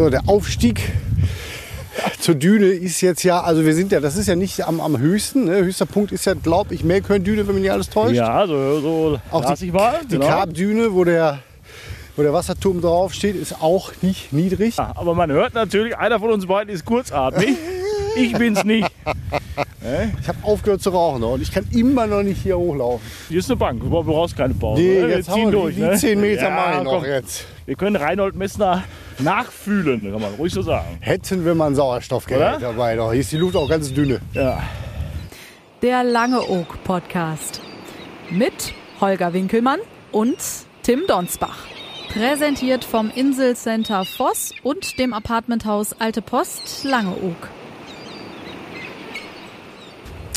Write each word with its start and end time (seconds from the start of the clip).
So, 0.00 0.08
der 0.08 0.22
Aufstieg 0.28 0.80
zur 2.20 2.34
Düne 2.34 2.68
ist 2.68 3.02
jetzt 3.02 3.22
ja, 3.22 3.42
also 3.42 3.66
wir 3.66 3.74
sind 3.74 3.92
ja, 3.92 4.00
das 4.00 4.16
ist 4.16 4.28
ja 4.28 4.34
nicht 4.34 4.66
am, 4.66 4.80
am 4.80 4.98
höchsten. 4.98 5.44
Ne? 5.44 5.58
Höchster 5.58 5.84
Punkt 5.84 6.10
ist 6.10 6.24
ja, 6.24 6.32
glaube 6.32 6.74
ich, 6.74 6.82
Melkörn-Düne, 6.84 7.46
wenn 7.46 7.54
mich 7.54 7.64
nicht 7.64 7.70
alles 7.70 7.90
täuscht. 7.90 8.14
Ja, 8.14 8.46
so, 8.46 8.80
so 8.80 9.20
Auch 9.30 9.52
die, 9.52 9.66
ich 9.66 9.72
mal. 9.74 10.00
die 10.04 10.14
genau. 10.14 10.26
Karpdüne, 10.26 10.94
wo 10.94 11.04
der, 11.04 11.40
wo 12.16 12.22
der 12.22 12.32
Wasserturm 12.32 12.80
draufsteht, 12.80 13.36
ist 13.36 13.60
auch 13.60 13.92
nicht 14.00 14.32
niedrig. 14.32 14.78
Ja, 14.78 14.90
Aber 14.94 15.14
man 15.14 15.30
hört 15.30 15.52
natürlich, 15.52 15.94
einer 15.98 16.18
von 16.18 16.30
uns 16.30 16.46
beiden 16.46 16.72
ist 16.72 16.86
kurzatmig. 16.86 17.58
Ich 18.16 18.32
bin's 18.32 18.64
nicht. 18.64 18.90
Ich 20.20 20.28
habe 20.28 20.38
aufgehört 20.42 20.82
zu 20.82 20.90
rauchen 20.90 21.22
und 21.22 21.42
ich 21.42 21.52
kann 21.52 21.66
immer 21.72 22.06
noch 22.06 22.22
nicht 22.22 22.42
hier 22.42 22.56
hochlaufen. 22.58 23.06
Hier 23.28 23.38
ist 23.38 23.50
eine 23.50 23.56
Bank. 23.56 23.80
Du 23.80 23.90
brauchst 23.90 24.36
keine 24.36 24.54
Pause. 24.54 24.82
Nee, 24.82 25.00
ne? 25.00 25.08
Wir 25.08 25.16
jetzt 25.16 25.28
haben 25.28 25.34
ziehen 25.36 25.52
wir 25.52 25.60
durch. 25.60 25.74
die, 25.74 25.80
ne? 25.80 25.90
die 25.92 25.98
10 25.98 26.20
Meter 26.20 26.42
ja, 26.42 26.50
mache 26.50 26.78
ich 26.78 26.82
noch 26.84 27.00
komm. 27.00 27.04
jetzt. 27.04 27.44
Wir 27.66 27.76
können 27.76 27.96
Reinhold 27.96 28.34
Messner 28.36 28.84
nachfühlen, 29.18 30.00
kann 30.00 30.20
man 30.20 30.34
ruhig 30.34 30.52
so 30.52 30.62
sagen. 30.62 30.98
Hätten 31.00 31.44
wir 31.44 31.54
mal 31.54 31.68
ein 31.68 31.74
Sauerstoffgerät 31.74 32.62
dabei. 32.62 32.96
Doch. 32.96 33.12
Hier 33.12 33.20
ist 33.20 33.32
die 33.32 33.36
Luft 33.36 33.56
auch 33.56 33.68
ganz 33.68 33.92
dünne. 33.92 34.20
Ja. 34.32 34.62
Der 35.82 36.04
Lange 36.04 36.42
Oak 36.48 36.82
Podcast. 36.84 37.60
Mit 38.30 38.74
Holger 39.00 39.32
Winkelmann 39.32 39.80
und 40.12 40.36
Tim 40.82 41.00
Donsbach. 41.06 41.66
Präsentiert 42.12 42.84
vom 42.84 43.10
Inselcenter 43.14 44.04
Voss 44.04 44.52
und 44.62 44.98
dem 44.98 45.12
Apartmenthaus 45.12 45.94
Alte 46.00 46.22
Post 46.22 46.84
Lange 46.84 47.12
Oak. 47.12 47.48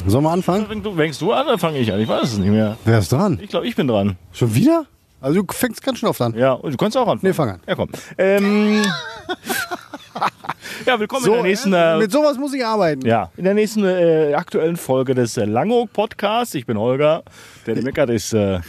Sollen 0.06 0.24
wir 0.26 0.32
anfangen? 0.32 0.68
Fängst 0.68 0.86
du, 0.86 0.94
fängst 0.94 1.22
du 1.22 1.32
an 1.32 1.48
oder 1.48 1.58
fange 1.58 1.80
ich 1.80 1.92
an? 1.92 2.00
Ich 2.00 2.08
weiß 2.08 2.34
es 2.34 2.38
nicht 2.38 2.50
mehr. 2.50 2.78
Wer 2.84 3.00
ist 3.00 3.12
dran? 3.12 3.40
Ich 3.42 3.50
glaube, 3.50 3.68
ich 3.68 3.76
bin 3.76 3.88
dran. 3.88 4.18
Schon 4.34 4.54
wieder? 4.54 4.86
Also 5.22 5.42
du 5.42 5.54
fängst 5.54 5.82
ganz 5.82 6.00
schön 6.00 6.10
oft 6.10 6.22
an. 6.22 6.34
Ja, 6.38 6.54
und 6.54 6.74
du 6.74 6.78
kannst 6.78 6.98
auch 6.98 7.08
anfangen. 7.08 7.22
Nee, 7.22 7.34
fang 7.34 7.50
an. 7.52 7.60
Ja, 7.66 7.76
komm. 7.76 7.90
Ähm, 8.18 8.82
ja, 10.86 11.00
willkommen 11.00 11.26
in 11.26 11.32
der 11.32 11.44
nächsten... 11.44 11.72
äh, 11.74 11.98
mit 11.98 12.12
sowas 12.12 12.38
muss 12.38 12.54
ich 12.54 12.66
arbeiten. 12.66 13.06
ja, 13.06 13.32
in 13.38 13.46
der 13.46 13.54
nächsten 13.54 13.86
äh, 13.86 14.34
aktuellen 14.34 14.76
Folge 14.76 15.16
des 15.16 15.38
äh, 15.38 15.46
Langeoog 15.46 15.94
Podcasts. 15.94 16.54
Ich 16.56 16.66
bin 16.66 16.78
Holger. 16.78 17.24
Der, 17.66 17.76
der 17.76 17.84
Meckert 17.84 18.10
ist... 18.10 18.34
Äh, 18.34 18.60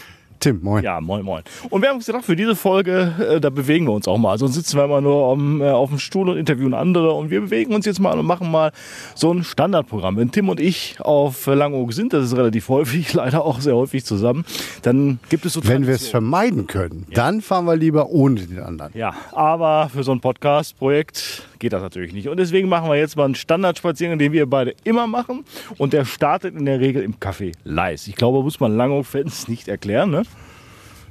Tim, 0.44 0.60
moin. 0.62 0.84
Ja, 0.84 1.00
moin, 1.00 1.24
moin. 1.24 1.42
Und 1.70 1.80
wir 1.80 1.88
haben 1.88 1.96
uns 1.96 2.04
gedacht, 2.04 2.26
für 2.26 2.36
diese 2.36 2.54
Folge, 2.54 3.14
äh, 3.18 3.40
da 3.40 3.48
bewegen 3.48 3.86
wir 3.86 3.92
uns 3.92 4.06
auch 4.06 4.18
mal. 4.18 4.36
Sonst 4.36 4.56
sitzen 4.56 4.76
wir 4.76 4.84
immer 4.84 5.00
nur 5.00 5.32
am, 5.32 5.62
äh, 5.62 5.70
auf 5.70 5.88
dem 5.88 5.98
Stuhl 5.98 6.28
und 6.28 6.36
interviewen 6.36 6.74
andere. 6.74 7.12
Und 7.12 7.30
wir 7.30 7.40
bewegen 7.40 7.74
uns 7.74 7.86
jetzt 7.86 7.98
mal 7.98 8.18
und 8.18 8.26
machen 8.26 8.50
mal 8.50 8.70
so 9.14 9.32
ein 9.32 9.42
Standardprogramm. 9.42 10.18
Wenn 10.18 10.32
Tim 10.32 10.50
und 10.50 10.60
ich 10.60 11.00
auf 11.00 11.46
Langeoog 11.46 11.94
sind, 11.94 12.12
das 12.12 12.26
ist 12.26 12.36
relativ 12.36 12.68
häufig, 12.68 13.10
leider 13.14 13.42
auch 13.42 13.58
sehr 13.60 13.74
häufig 13.74 14.04
zusammen, 14.04 14.44
dann 14.82 15.18
gibt 15.30 15.46
es 15.46 15.54
so 15.54 15.66
Wenn 15.66 15.86
wir 15.86 15.94
es 15.94 16.08
vermeiden 16.08 16.66
können, 16.66 17.06
dann 17.14 17.40
fahren 17.40 17.64
wir 17.64 17.76
lieber 17.76 18.10
ohne 18.10 18.42
den 18.42 18.60
anderen. 18.60 18.92
Ja, 18.94 19.14
aber 19.32 19.88
für 19.94 20.04
so 20.04 20.12
ein 20.12 20.20
Podcast-Projekt 20.20 21.44
geht 21.58 21.72
das 21.72 21.82
natürlich 21.82 22.12
nicht. 22.12 22.28
Und 22.28 22.38
deswegen 22.38 22.68
machen 22.68 22.88
wir 22.88 22.96
jetzt 22.96 23.16
mal 23.16 23.24
einen 23.24 23.34
Standardspaziergang, 23.34 24.18
den 24.18 24.32
wir 24.32 24.46
beide 24.46 24.74
immer 24.84 25.06
machen. 25.06 25.44
Und 25.78 25.92
der 25.92 26.04
startet 26.04 26.54
in 26.54 26.64
der 26.64 26.80
Regel 26.80 27.02
im 27.02 27.16
Café 27.16 27.52
Leis. 27.64 28.06
Ich 28.08 28.16
glaube, 28.16 28.42
muss 28.42 28.60
man 28.60 28.76
Langeoog-Fans 28.76 29.48
nicht 29.48 29.68
erklären, 29.68 30.10
ne? 30.10 30.22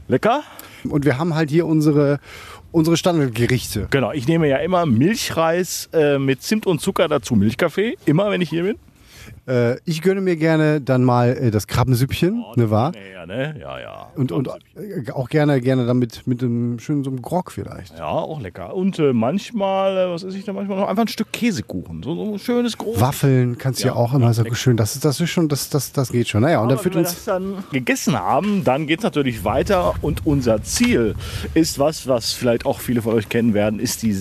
Lecker? 0.08 0.44
Und 0.90 1.06
wir 1.06 1.18
haben 1.18 1.36
halt 1.36 1.50
hier 1.50 1.66
unsere, 1.66 2.20
unsere 2.72 2.98
Standardgerichte. 2.98 3.88
Genau, 3.90 4.12
ich 4.12 4.28
nehme 4.28 4.48
ja 4.48 4.58
immer 4.58 4.86
Milchreis 4.86 5.90
äh, 5.94 6.20
mit 6.20 6.42
Zimt 6.42 6.66
und 6.66 6.82
Zucker 6.82 7.08
dazu 7.08 7.36
Milchkaffee. 7.36 7.98
Immer, 8.06 8.30
wenn 8.32 8.42
ich 8.42 8.50
hier 8.50 8.64
bin. 8.64 8.78
Äh, 9.48 9.78
ich 9.86 10.02
gönne 10.02 10.22
mir 10.22 10.36
gerne 10.36 10.82
dann 10.82 11.04
mal 11.04 11.30
äh, 11.38 11.52
das 11.52 11.68
Krabbensüppchen, 11.68 12.44
ne 12.56 12.70
wahr? 12.70 12.92
Ja, 13.14 13.26
ne? 13.26 13.56
Ja, 13.60 13.80
ja. 13.80 14.08
Und, 14.16 14.32
und 14.32 14.48
äh, 14.48 15.12
auch 15.12 15.30
gerne, 15.30 15.60
gerne 15.62 15.86
damit 15.86 16.26
mit 16.26 16.42
einem 16.42 16.80
schönen 16.80 17.04
so 17.04 17.10
einem 17.10 17.22
Grog 17.22 17.52
vielleicht. 17.52 17.98
ja, 17.98 18.06
auch 18.08 18.40
lecker. 18.42 18.74
Und 18.76 19.00
äh, 19.00 19.14
manchmal, 19.14 19.98
äh, 19.98 20.10
was 20.10 20.24
esse 20.24 20.38
ich 20.38 20.46
da 20.46 20.54
manchmal 20.54 20.78
noch? 20.80 20.88
Einfach 20.88 21.04
ein 21.04 21.08
Stück 21.08 21.32
Käsekuchen. 21.32 22.04
So, 22.04 22.16
so 22.16 22.34
ein 22.34 22.40
schönes 22.40 22.78
großes. 22.78 23.02
Waffeln 23.02 23.58
kannst 23.58 23.82
du 23.84 23.88
ja, 23.88 23.94
Ja, 23.94 24.00
auch 24.00 24.14
immer 24.14 24.34
so 24.34 24.44
schön. 24.54 24.78
Das 24.78 24.96
ist, 24.96 25.04
das 25.06 25.20
ist 25.20 25.30
schon, 25.30 25.50
das, 25.50 25.70
das, 25.70 25.92
das 25.92 26.12
geht 26.12 26.28
schon. 26.30 26.42
Naja, 26.42 26.60
und 26.62 26.70
dann 26.70 26.78
Aber 26.78 26.84
führt 26.84 26.96
wenn 26.96 27.04
wir 27.04 27.10
uns. 27.10 27.16
das 27.16 27.26
dann 27.26 27.64
gegessen 27.72 28.18
haben, 28.18 28.64
dann 28.64 28.88
geht 28.88 29.00
es 29.00 29.04
natürlich 29.04 29.44
weiter 29.44 29.94
und 30.02 30.26
unser 30.26 30.64
Ziel 30.64 31.16
ist 31.54 31.80
was, 31.80 32.08
was 32.08 32.32
vielleicht 32.34 32.66
auch 32.66 32.80
viele 32.80 33.02
von 33.02 33.14
euch 33.14 33.30
kennen 33.30 33.54
werden, 33.54 33.80
ist 33.80 34.02
die 34.04 34.14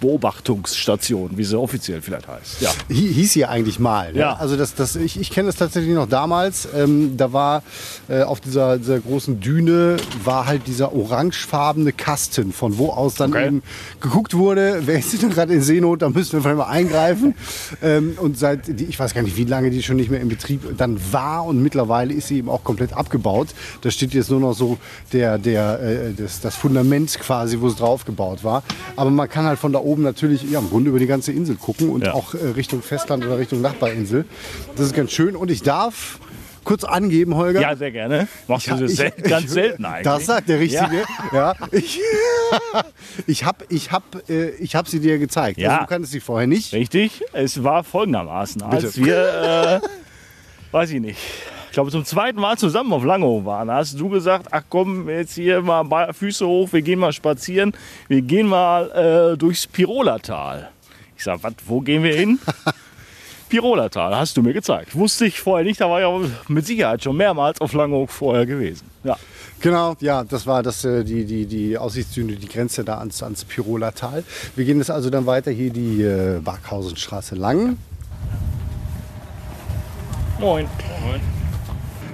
Seenotrettungs-Beobachtungsstation, 0.00 1.30
wie 1.36 1.44
sie 1.44 1.58
offiziell 1.58 2.02
vielleicht 2.02 2.28
heißt. 2.28 2.60
Ja. 2.60 2.70
Hi- 2.88 3.12
Hieß 3.12 3.32
hier 3.32 3.50
eigentlich 3.50 3.78
mal. 3.78 4.12
Ne? 4.12 4.20
Ja. 4.20 4.34
Also 4.34 4.56
das, 4.56 4.74
das, 4.74 4.96
ich, 4.96 5.20
ich 5.20 5.30
kenne 5.30 5.46
das 5.46 5.56
tatsächlich 5.56 5.94
noch 5.94 6.08
damals. 6.08 6.68
Ähm, 6.74 7.16
da 7.16 7.32
war 7.32 7.62
äh, 8.08 8.22
auf 8.22 8.40
dieser, 8.40 8.78
dieser 8.78 9.00
großen 9.00 9.40
Düne 9.40 9.96
war 10.24 10.46
halt 10.46 10.66
dieser 10.66 10.94
orangefarbene 10.94 11.92
Kasten, 11.92 12.52
von 12.52 12.78
wo 12.78 12.88
aus 12.90 13.14
dann 13.14 13.30
Okay. 13.30 13.46
eben 13.46 13.62
geguckt 14.00 14.34
wurde, 14.36 14.82
wer 14.86 14.98
ist 14.98 15.20
denn 15.22 15.30
gerade 15.30 15.54
in 15.54 15.62
Seenot, 15.62 16.02
da 16.02 16.08
müssen 16.08 16.32
wir 16.32 16.40
vielleicht 16.40 16.58
mal 16.58 16.64
eingreifen. 16.68 17.34
ähm, 17.82 18.14
und 18.20 18.38
seit, 18.38 18.66
die, 18.80 18.84
ich 18.86 18.98
weiß 18.98 19.14
gar 19.14 19.22
nicht, 19.22 19.36
wie 19.36 19.44
lange 19.44 19.70
die 19.70 19.82
schon 19.82 19.96
nicht 19.96 20.10
mehr 20.10 20.20
in 20.20 20.28
Betrieb 20.28 20.76
dann 20.76 20.98
war 21.12 21.44
und 21.44 21.62
mittlerweile 21.62 22.12
ist 22.14 22.28
sie 22.28 22.38
eben 22.38 22.48
auch 22.48 22.64
komplett 22.64 22.92
abgebaut. 22.92 23.48
Da 23.82 23.90
steht 23.90 24.14
jetzt 24.14 24.30
nur 24.30 24.40
noch 24.40 24.54
so 24.54 24.78
der, 25.12 25.38
der, 25.38 25.80
äh, 25.80 26.12
das, 26.16 26.40
das 26.40 26.56
Fundament 26.56 27.18
quasi, 27.20 27.60
wo 27.60 27.68
es 27.68 27.76
drauf 27.76 28.04
gebaut 28.04 28.42
war. 28.42 28.62
Aber 28.96 29.10
man 29.10 29.28
kann 29.28 29.44
halt 29.44 29.58
von 29.58 29.72
da 29.72 29.78
oben 29.78 29.89
natürlich 29.98 30.42
ja, 30.50 30.58
im 30.60 30.68
Grunde 30.70 30.90
über 30.90 30.98
die 30.98 31.06
ganze 31.06 31.32
Insel 31.32 31.56
gucken 31.56 31.90
und 31.90 32.04
Ja. 32.04 32.14
auch 32.14 32.34
äh, 32.34 32.38
Richtung 32.56 32.82
Festland 32.82 33.24
oder 33.24 33.38
Richtung 33.38 33.60
Nachbarinsel. 33.60 34.24
Das 34.76 34.86
ist 34.86 34.94
ganz 34.94 35.10
schön. 35.12 35.34
Und 35.36 35.50
ich 35.50 35.62
darf 35.62 36.18
kurz 36.64 36.84
angeben, 36.84 37.34
Holger. 37.36 37.60
ja, 37.62 37.74
sehr 37.74 37.90
gerne. 37.90 38.28
Machst 38.46 38.66
du 38.66 38.72
Ja, 38.72 38.76
das 38.80 38.90
ich- 38.92 38.96
sel 38.98 39.10
ganz 39.10 39.44
ich- 39.46 39.50
selten 39.50 39.84
eigentlich. 39.84 40.04
Das 40.04 40.26
sagt 40.26 40.48
der 40.48 40.60
Richtige. 40.60 41.02
Ja. 41.32 41.54
Ich, 41.72 42.00
ich 43.26 43.44
habe 43.44 43.64
ich 43.68 43.90
hab, 43.92 44.02
äh, 44.28 44.50
ich 44.50 44.74
hab 44.74 44.88
sie 44.88 45.00
dir 45.00 45.18
gezeigt. 45.18 45.58
Ja. 45.58 45.70
Also, 45.70 45.80
du 45.82 45.86
kanntest 45.88 46.12
sie 46.12 46.20
vorher 46.20 46.46
nicht. 46.46 46.72
Richtig, 46.74 47.22
es 47.32 47.62
war 47.64 47.82
folgendermaßen, 47.84 48.62
als 48.62 48.92
Bitte. 48.94 49.04
wir, 49.06 49.80
äh, 49.82 49.88
weiß 50.72 50.90
ich 50.90 51.00
nicht, 51.00 51.18
ich 51.70 51.74
glaube 51.74 51.92
zum 51.92 52.04
zweiten 52.04 52.40
Mal 52.40 52.58
zusammen 52.58 52.92
auf 52.92 53.04
Langehof 53.04 53.44
waren, 53.44 53.70
hast 53.70 53.98
du 54.00 54.08
gesagt, 54.08 54.48
ach 54.50 54.64
komm, 54.68 55.08
jetzt 55.08 55.34
hier 55.34 55.62
mal 55.62 56.12
Füße 56.12 56.44
hoch, 56.44 56.72
wir 56.72 56.82
gehen 56.82 56.98
mal 56.98 57.12
spazieren, 57.12 57.72
wir 58.08 58.22
gehen 58.22 58.48
mal 58.48 58.90
äh, 58.90 59.38
durchs 59.38 59.68
Pirolertal. 59.68 60.70
Ich 61.16 61.22
sag, 61.22 61.44
was, 61.44 61.52
wo 61.66 61.80
gehen 61.80 62.02
wir 62.02 62.16
hin? 62.16 62.40
Pirolertal, 63.48 64.16
hast 64.16 64.36
du 64.36 64.42
mir 64.42 64.52
gezeigt. 64.52 64.96
Wusste 64.96 65.26
ich 65.26 65.38
vorher 65.38 65.64
nicht, 65.64 65.80
da 65.80 65.88
war 65.88 66.00
ich 66.00 66.06
aber 66.06 66.28
mit 66.48 66.66
Sicherheit 66.66 67.04
schon 67.04 67.16
mehrmals 67.16 67.60
auf 67.60 67.72
Langehof 67.72 68.10
vorher 68.10 68.46
gewesen. 68.46 68.90
Ja, 69.04 69.16
Genau, 69.60 69.94
ja, 70.00 70.24
das 70.24 70.46
war 70.46 70.64
das, 70.64 70.84
äh, 70.84 71.04
die, 71.04 71.24
die, 71.24 71.46
die 71.46 71.78
Aussichtsdüne, 71.78 72.32
die 72.32 72.48
Grenze 72.48 72.82
da 72.82 72.98
ans, 72.98 73.22
ans 73.22 73.44
Piroler 73.44 73.94
Tal. 73.94 74.24
Wir 74.56 74.64
gehen 74.64 74.78
jetzt 74.78 74.90
also 74.90 75.08
dann 75.08 75.26
weiter 75.26 75.52
hier 75.52 75.70
die 75.70 76.02
äh, 76.02 76.40
lang. 77.36 77.76
moin. 80.40 80.66
moin. 81.04 81.39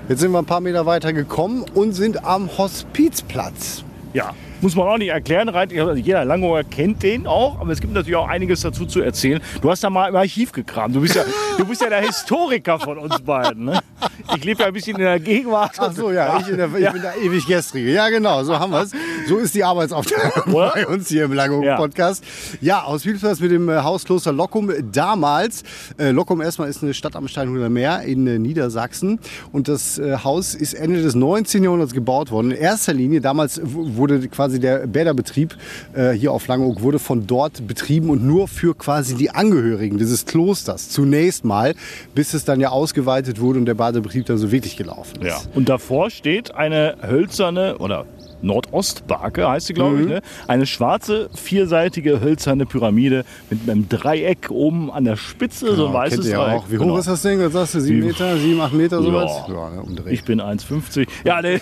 Jetzt 0.08 0.20
sind 0.20 0.30
wir 0.30 0.38
ein 0.38 0.46
paar 0.46 0.60
Meter 0.60 0.86
weiter 0.86 1.12
gekommen 1.12 1.64
und 1.74 1.92
sind 1.92 2.24
am 2.24 2.48
Hospizplatz. 2.58 3.82
Ja, 4.12 4.34
muss 4.60 4.74
man 4.74 4.86
auch 4.88 4.98
nicht 4.98 5.08
erklären. 5.10 5.48
also 5.48 5.92
Jeder 5.94 6.24
Langhoer 6.24 6.64
kennt 6.64 7.02
den 7.02 7.26
auch, 7.26 7.60
aber 7.60 7.70
es 7.72 7.80
gibt 7.80 7.92
natürlich 7.92 8.16
auch 8.16 8.28
einiges 8.28 8.60
dazu 8.60 8.86
zu 8.86 9.00
erzählen. 9.00 9.40
Du 9.60 9.70
hast 9.70 9.82
da 9.84 9.90
mal 9.90 10.08
im 10.08 10.16
Archiv 10.16 10.52
gekramt. 10.52 10.94
Du 10.94 11.00
bist 11.00 11.14
ja, 11.14 11.22
du 11.58 11.64
bist 11.64 11.80
ja 11.82 11.88
der 11.88 12.00
Historiker 12.02 12.78
von 12.78 12.98
uns 12.98 13.20
beiden. 13.20 13.64
Ne? 13.66 13.80
Ich 14.36 14.44
lebe 14.44 14.60
ja 14.62 14.68
ein 14.68 14.72
bisschen 14.72 14.96
in 14.96 15.02
der 15.02 15.20
Gegenwart. 15.20 15.72
Ach 15.78 15.92
so, 15.92 16.10
ja, 16.10 16.38
ich, 16.40 16.46
der, 16.54 16.68
ich 16.74 16.80
Ja. 16.80 16.90
bin 16.92 17.02
der 17.02 17.16
ewig 17.18 17.46
Gestrige. 17.46 17.90
Ja, 17.92 18.08
genau, 18.08 18.42
so 18.44 18.58
haben 18.58 18.72
wir 18.72 18.82
es. 18.82 18.92
So 19.28 19.36
ist 19.38 19.54
die 19.54 19.64
Arbeitsaufteilung 19.64 20.32
bei 20.52 20.86
uns 20.86 21.08
hier 21.08 21.24
im 21.24 21.32
Langehof 21.32 21.64
Ja. 21.64 21.76
Podcast. 21.76 22.24
Ja, 22.60 22.82
aus 22.82 23.02
Vielfalt 23.02 23.40
mit 23.40 23.50
dem 23.50 23.68
äh, 23.68 23.76
Haus 23.78 24.04
Kloster 24.04 24.32
Lockum 24.32 24.70
damals. 24.92 25.62
Äh, 25.98 26.10
Lockum 26.10 26.40
erstmal 26.40 26.68
ist 26.68 26.82
eine 26.82 26.94
Stadt 26.94 27.16
am 27.16 27.28
Steinhuder 27.28 27.68
Meer 27.68 28.02
in 28.02 28.26
äh, 28.26 28.38
Niedersachsen. 28.38 29.18
Und 29.52 29.68
das 29.68 29.98
äh, 29.98 30.16
Haus 30.24 30.54
ist 30.54 30.74
Ende 30.74 31.02
des 31.02 31.14
19. 31.14 31.62
Jahrhunderts 31.64 31.92
gebaut 31.92 32.30
worden. 32.30 32.50
In 32.52 32.56
erster 32.58 32.92
Linie, 32.92 33.20
damals 33.20 33.60
wurde 33.64 34.28
quasi 34.28 34.45
der 34.48 34.86
Bäderbetrieb 34.86 35.56
äh, 35.94 36.12
hier 36.12 36.32
auf 36.32 36.46
Langeoog 36.46 36.82
wurde 36.82 36.98
von 36.98 37.26
dort 37.26 37.66
betrieben 37.66 38.10
und 38.10 38.24
nur 38.24 38.48
für 38.48 38.74
quasi 38.74 39.14
die 39.14 39.30
Angehörigen 39.30 39.98
dieses 39.98 40.24
Klosters 40.26 40.88
zunächst 40.88 41.44
mal, 41.44 41.74
bis 42.14 42.34
es 42.34 42.44
dann 42.44 42.60
ja 42.60 42.70
ausgeweitet 42.70 43.40
wurde 43.40 43.58
und 43.58 43.66
der 43.66 43.74
Badebetrieb 43.74 44.26
dann 44.26 44.38
so 44.38 44.52
wirklich 44.52 44.76
gelaufen 44.76 45.22
ist. 45.22 45.28
Ja. 45.28 45.40
Und 45.54 45.68
davor 45.68 46.10
steht 46.10 46.54
eine 46.54 46.96
hölzerne 47.02 47.78
oder 47.78 48.06
Nordostbarke 48.42 49.48
heißt 49.48 49.66
sie, 49.68 49.74
glaube 49.74 50.00
ich. 50.02 50.06
Ne? 50.08 50.20
Eine 50.48 50.66
schwarze, 50.66 51.28
vierseitige 51.34 52.20
hölzerne 52.20 52.66
Pyramide 52.66 53.24
mit 53.50 53.68
einem 53.68 53.88
Dreieck 53.88 54.50
oben 54.50 54.90
an 54.90 55.04
der 55.04 55.16
Spitze, 55.16 55.66
so 55.66 55.72
ein 55.72 55.76
Genau, 55.76 55.92
weißes 55.94 56.28
ja 56.28 56.38
Dreieck. 56.44 56.58
auch. 56.60 56.64
Wie 56.70 56.78
hoch 56.78 56.82
Genau. 56.82 56.98
ist 56.98 57.08
das 57.08 57.22
Ding? 57.22 57.40
Was 57.40 57.52
sagst 57.52 57.74
du? 57.74 57.80
Sieben 57.80 58.02
Wie- 58.02 58.06
Meter, 58.06 58.36
sieben, 58.38 58.60
acht 58.60 58.72
Meter, 58.72 59.02
sowas? 59.02 59.30
Ja. 59.48 59.54
Ja, 59.54 59.70
ne. 59.70 60.10
Ich 60.10 60.24
bin 60.24 60.40
1,50. 60.40 61.06
Ja, 61.24 61.40
nee, 61.42 61.58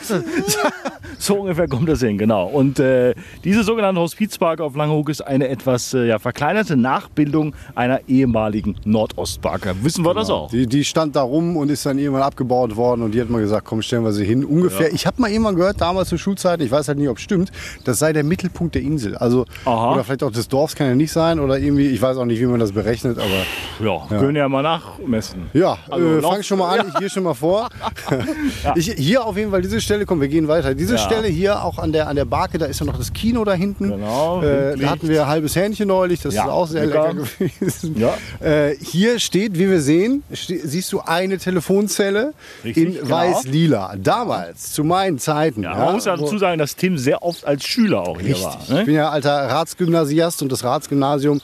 so 1.19 1.35
ungefähr 1.41 1.69
kommt 1.69 1.89
das 1.89 2.01
hin, 2.01 2.19
genau. 2.19 2.47
Und 2.47 2.79
äh, 2.81 3.15
diese 3.45 3.63
sogenannte 3.63 4.01
Hospizbarke 4.01 4.63
auf 4.63 4.75
Langehoek 4.77 5.09
ist 5.09 5.21
eine 5.23 5.49
etwas 5.49 5.95
äh, 5.95 6.07
ja, 6.07 6.19
verkleinerte 6.19 6.77
Nachbildung 6.77 7.55
einer 7.75 8.01
ehemaligen 8.09 8.77
Nordostbarke. 8.85 9.75
Wissen 9.83 10.05
wir 10.05 10.15
das 10.15 10.29
auch? 10.31 10.51
Die, 10.51 10.67
die 10.67 10.85
stand 10.85 11.17
da 11.17 11.23
rum 11.23 11.57
und 11.57 11.71
ist 11.71 11.87
dann 11.87 11.99
irgendwann 11.99 12.23
abgebaut 12.25 12.77
worden 12.77 13.03
und 13.03 13.13
die 13.15 13.21
hat 13.21 13.31
mal 13.31 13.41
gesagt, 13.41 13.65
komm, 13.67 13.81
stellen 13.83 14.05
wir 14.05 14.13
sie 14.13 14.25
hin. 14.25 14.45
Ungefähr. 14.45 14.93
Ich 14.93 15.07
habe 15.07 15.21
mal 15.21 15.31
irgendwann 15.31 15.55
gehört, 15.57 15.81
damals 15.81 16.09
zur 16.09 16.19
Schulzeit, 16.19 16.61
ich 16.65 16.71
weiß 16.71 16.89
halt 16.89 16.99
nicht, 16.99 17.09
ob 17.09 17.19
es 17.19 17.23
stimmt, 17.23 17.53
das 17.85 17.99
sei 17.99 18.13
der 18.13 18.25
Mittelpunkt 18.25 18.75
der 18.75 18.83
Insel. 18.83 19.17
Also, 19.17 19.45
Aha. 19.65 19.93
oder 19.95 20.05
vielleicht 20.05 20.23
auch 20.23 20.33
des 20.33 20.49
Dorfs 20.49 20.75
kann 20.75 20.87
ja 20.89 20.95
nicht 20.95 21.13
sein 21.13 21.39
oder 21.41 21.59
irgendwie, 21.59 21.89
ich 21.89 22.01
weiß 22.03 22.17
auch 22.17 22.25
nicht, 22.25 22.41
wie 22.41 22.47
man 22.47 22.61
das 22.61 22.73
berechnet, 22.73 23.19
aber 23.19 23.85
Ja, 23.87 24.07
können 24.19 24.37
ja 24.37 24.49
mal 24.49 24.63
nachmessen. 24.63 25.51
ja, 25.53 25.77
Also, 25.91 26.19
äh, 26.19 26.23
fang 26.23 26.43
schon 26.43 26.59
mal 26.59 26.79
an, 26.79 26.89
ich 26.89 26.95
gehe 26.95 27.11
schon 27.11 27.23
mal 27.25 27.35
vor. 27.35 27.69
ich, 28.77 28.93
hier 28.93 29.25
auf 29.25 29.37
jeden 29.37 29.51
Fall 29.51 29.63
diese 29.63 29.81
Stelle, 29.81 30.07
komm, 30.07 30.21
wir 30.21 30.29
gehen 30.29 30.49
weiter. 30.49 30.75
Diese 30.75 30.95
Ja. 30.95 30.99
Stelle 30.99 31.29
hier 31.29 31.63
auch 31.65 31.79
an 31.79 31.93
der, 31.93 32.09
an 32.09 32.17
der 32.17 32.25
Barke, 32.25 32.59
da 32.59 32.67
ist 32.67 32.81
ja 32.81 32.87
noch 32.87 32.97
das 32.99 33.13
Kino 33.13 33.45
da 33.45 33.53
hinten. 33.55 33.91
Genau, 33.91 34.43
Äh, 34.43 34.77
da 34.77 34.91
hatten 34.91 35.09
wir 35.09 35.27
halbes 35.27 35.57
Hähnchen 35.57 35.89
neulich, 35.89 36.21
das 36.21 36.35
Ja, 36.35 36.45
ist 36.45 36.51
auch 36.51 36.67
sehr 36.67 36.87
lecker. 36.87 37.13
lecker, 37.13 37.29
gewesen. 37.59 37.97
Ja. 37.99 38.15
Äh, 38.47 38.77
hier 38.81 39.19
steht, 39.19 39.59
wie 39.59 39.69
wir 39.71 39.81
sehen, 39.81 40.23
siehst 40.31 40.93
du 40.93 41.01
eine 41.01 41.39
Telefonzelle 41.39 42.33
Richtig, 42.65 42.85
in 42.85 42.95
genau. 42.95 43.11
weiß-lila. 43.11 43.95
Damals, 43.99 44.73
zu 44.73 44.85
meinen 44.85 45.19
Zeiten. 45.19 45.63
Ja, 45.63 45.75
man 45.77 45.95
muss 45.95 46.05
ja 46.05 46.17
dazu 46.17 46.39
sagen, 46.39 46.54
dass 46.59 46.77
Tim 46.77 46.99
sehr 46.99 47.23
oft 47.23 47.45
als 47.45 47.65
Schüler 47.65 48.01
auch 48.01 48.19
hier 48.21 48.31
Richtig. 48.31 48.45
war. 48.45 48.61
Ich 48.63 48.69
Ne? 48.71 48.85
bin 48.85 48.95
ja 48.95 49.11
alter 49.11 49.31
Ratsgymnasiast 49.49 50.43
und 50.43 50.51
das 50.53 50.65
Ratsgymnasium 50.65 51.41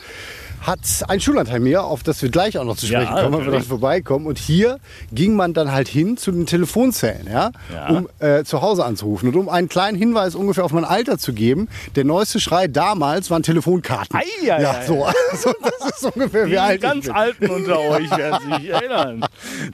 hat 0.62 0.80
ein 1.08 1.20
Schullandheim 1.20 1.64
hier, 1.64 1.84
auf 1.84 2.02
das 2.02 2.20
wir 2.22 2.28
gleich 2.28 2.58
auch 2.58 2.64
noch 2.64 2.76
zu 2.76 2.86
Ja, 2.86 3.00
sprechen 3.02 3.16
kommen, 3.24 3.38
wenn 3.38 3.44
wir 3.46 3.52
dort 3.52 3.64
vorbeikommen. 3.64 4.26
Und 4.26 4.38
hier 4.38 4.78
ging 5.12 5.34
man 5.34 5.54
dann 5.54 5.72
halt 5.72 5.88
hin 5.88 6.16
zu 6.16 6.30
den 6.32 6.46
Telefonzellen, 6.46 7.26
ja, 7.30 7.50
Ja. 7.72 7.88
um 7.88 8.08
äh, 8.18 8.44
zu 8.44 8.60
Hause 8.62 8.84
anzurufen. 8.84 9.28
Und 9.30 9.36
um 9.36 9.48
einen 9.48 9.68
kleinen 9.68 9.96
Hinweis 9.96 10.34
ungefähr 10.34 10.64
auf 10.64 10.72
mein 10.72 10.84
Alter 10.84 11.18
zu 11.18 11.32
geben, 11.32 11.68
der 11.96 12.04
neueste 12.04 12.40
Schrei 12.40 12.68
damals 12.68 13.30
waren 13.30 13.42
Telefonkarten. 13.42 14.16
Ei, 14.18 14.24
ja, 14.44 14.56
ei. 14.56 14.86
so. 14.86 15.06
Also, 15.32 15.52
das 15.80 16.02
ist 16.02 16.04
ungefähr 16.16 16.46
wie 16.46 16.50
Die 16.50 16.58
alt 16.58 16.80
ganz 16.82 16.98
ich 17.06 17.12
bin. 17.12 17.14
Alten 17.14 17.46
unter 17.50 17.78
euch 17.80 18.10
werden 18.16 18.58
sich 18.58 18.68
erinnern. 18.70 19.24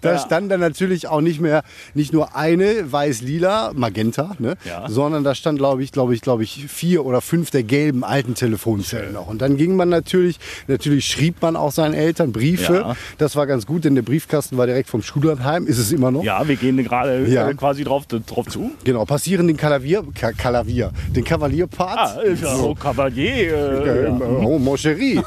Da 0.03 0.13
Ja. 0.13 0.19
stand 0.19 0.51
dann 0.53 0.61
natürlich 0.61 1.09
auch 1.09 1.23
nicht 1.23 1.41
mehr 1.41 1.63
nicht 1.95 2.13
nur 2.13 2.37
eine 2.37 2.93
weiß-lila 2.93 3.73
Magenta, 3.75 4.33
ne, 4.39 4.57
Ja. 4.65 4.89
sondern 4.89 5.25
da 5.25 5.35
stand 5.35 5.59
glaube 5.59 5.83
ich, 5.83 5.93
glaube 5.93 6.15
ich, 6.15 6.21
glaube 6.21 6.43
ich 6.45 6.67
vier 6.69 7.07
oder 7.07 7.21
fünf 7.23 7.51
der 7.51 7.63
gelben 7.63 8.05
alten 8.05 8.35
Telefonzellen 8.35 9.15
noch. 9.15 9.27
Und 9.29 9.41
dann 9.41 9.57
ging 9.57 9.77
man 9.77 9.89
natürlich, 9.89 10.39
natürlich 10.77 11.07
schrieb 11.07 11.41
man 11.43 11.57
auch 11.57 11.73
seinen 11.73 11.95
Eltern 11.95 12.33
Briefe. 12.33 12.75
Ja. 12.75 12.97
Das 13.19 13.37
war 13.37 13.47
ganz 13.47 13.67
gut, 13.67 13.85
denn 13.85 13.95
der 13.95 14.03
Briefkasten 14.03 14.57
war 14.57 14.67
direkt 14.67 14.89
vom 14.89 15.03
Schullandheim, 15.03 15.67
ist 15.67 15.79
es 15.79 15.93
immer 15.93 16.11
noch. 16.11 16.23
Ja, 16.25 16.47
wir 16.47 16.57
gehen 16.57 16.77
gerade 16.85 17.27
Ja. 17.27 17.49
äh, 17.49 17.55
quasi 17.55 17.85
drauf, 17.85 18.07
drauf 18.07 18.47
zu. 18.47 18.73
Genau, 18.85 19.05
passieren 19.05 19.47
den 19.47 19.57
Kalavier, 19.57 20.05
Ka 20.15 20.33
Kalavier, 20.33 20.91
den 21.15 21.25
Kavalierpart. 21.25 21.99
Ah, 21.99 22.21
ja 22.25 22.57
so 22.57 22.75
Cavalier. 22.75 23.55
Äh, 23.57 24.07
Ähm, 24.07 24.21
ja. 24.21 24.27
äh, 24.27 24.45
Oh, 24.47 24.59
mon 24.59 24.77
chéri. 24.77 25.23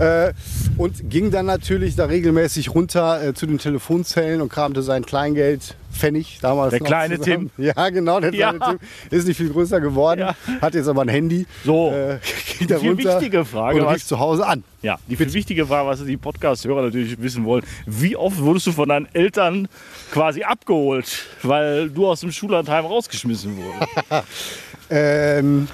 äh, 0.00 0.32
und 0.76 1.08
ging 1.10 1.30
dann 1.30 1.46
natürlich 1.46 1.96
da 1.96 2.06
regelmäßig 2.06 2.74
runter 2.74 3.22
äh, 3.22 3.34
zu 3.34 3.46
den 3.46 3.58
Telefonzellen 3.58 4.40
und 4.40 4.50
kramte 4.50 4.82
sein 4.82 5.04
Kleingeld, 5.04 5.74
Pfennig 5.92 6.38
damals. 6.40 6.70
Der 6.70 6.80
kleine 6.80 7.18
zusammen. 7.20 7.50
Ja, 7.58 7.88
genau, 7.90 8.20
der 8.20 8.30
kleine 8.30 8.58
Ja. 8.58 8.68
Tim. 8.70 8.78
Ist 9.10 9.26
nicht 9.28 9.36
viel 9.36 9.50
größer 9.50 9.80
geworden, 9.80 10.20
Ja. 10.20 10.34
hat 10.60 10.74
jetzt 10.74 10.88
aber 10.88 11.02
ein 11.02 11.08
Handy. 11.08 11.46
So. 11.64 11.90
Äh, 11.92 12.18
Die 12.60 12.66
viel 12.74 12.96
wichtige 12.98 13.44
Frage, 13.44 13.80
und 13.80 13.86
was- 13.86 13.96
rief 13.96 14.06
zu 14.06 14.18
Hause 14.18 14.46
an. 14.46 14.64
Ja, 14.82 14.98
die 15.08 15.16
viel 15.16 15.30
wichtige 15.34 15.66
Frage, 15.66 15.86
was 15.88 16.02
die 16.04 16.16
Podcast-Hörer 16.16 16.82
natürlich 16.82 17.20
wissen 17.20 17.44
wollen, 17.44 17.64
wie 17.86 18.16
oft 18.16 18.38
wurdest 18.40 18.66
du 18.66 18.72
von 18.72 18.88
deinen 18.88 19.08
Eltern 19.14 19.68
quasi 20.10 20.42
abgeholt, 20.42 21.26
weil 21.42 21.90
du 21.90 22.06
aus 22.06 22.20
dem 22.20 22.32
Schullandheim 22.32 22.86
rausgeschmissen 22.86 23.56
wurdest? 23.56 24.24
Ähm, 24.92 25.68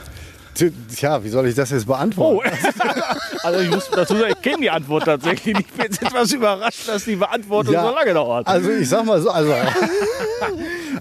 tja, 0.94 1.24
wie 1.24 1.28
soll 1.30 1.46
ich 1.46 1.54
das 1.54 1.70
jetzt 1.70 1.86
beantworten? 1.86 2.46
Oh, 2.46 2.84
also 3.43 3.61
ich 3.61 3.70
muss 3.70 3.88
dazu 3.91 4.17
sagen, 4.17 4.32
ich 4.37 4.43
kenne 4.43 4.58
die 4.62 4.70
Antwort 4.70 5.05
tatsächlich. 5.05 5.58
Ich 5.58 5.67
bin 5.67 5.85
jetzt 5.85 6.03
etwas 6.03 6.32
überrascht, 6.32 6.88
dass 6.88 7.05
die 7.05 7.17
Beantwortung 7.17 7.75
Ja, 7.75 7.87
so 7.88 7.94
lange 7.94 8.14
dauert. 8.14 8.47
Also 8.47 8.70
ich 8.70 8.88
sag 8.88 9.05
mal 9.05 9.20
so, 9.20 9.31
also, 9.31 9.55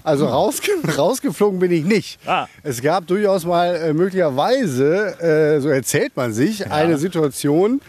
also 0.04 0.26
rausge 0.26 0.72
rausgeflogen 0.96 1.58
bin 1.58 1.72
ich 1.72 1.84
nicht. 1.84 2.18
Ah. 2.26 2.46
Es 2.62 2.82
gab 2.82 3.06
durchaus 3.06 3.44
mal 3.44 3.74
äh, 3.76 3.92
möglicherweise, 3.92 5.20
äh, 5.20 5.60
so 5.60 5.68
erzählt 5.68 6.16
man 6.16 6.32
sich, 6.32 6.70
eine 6.70 6.98
Situation, 6.98 7.80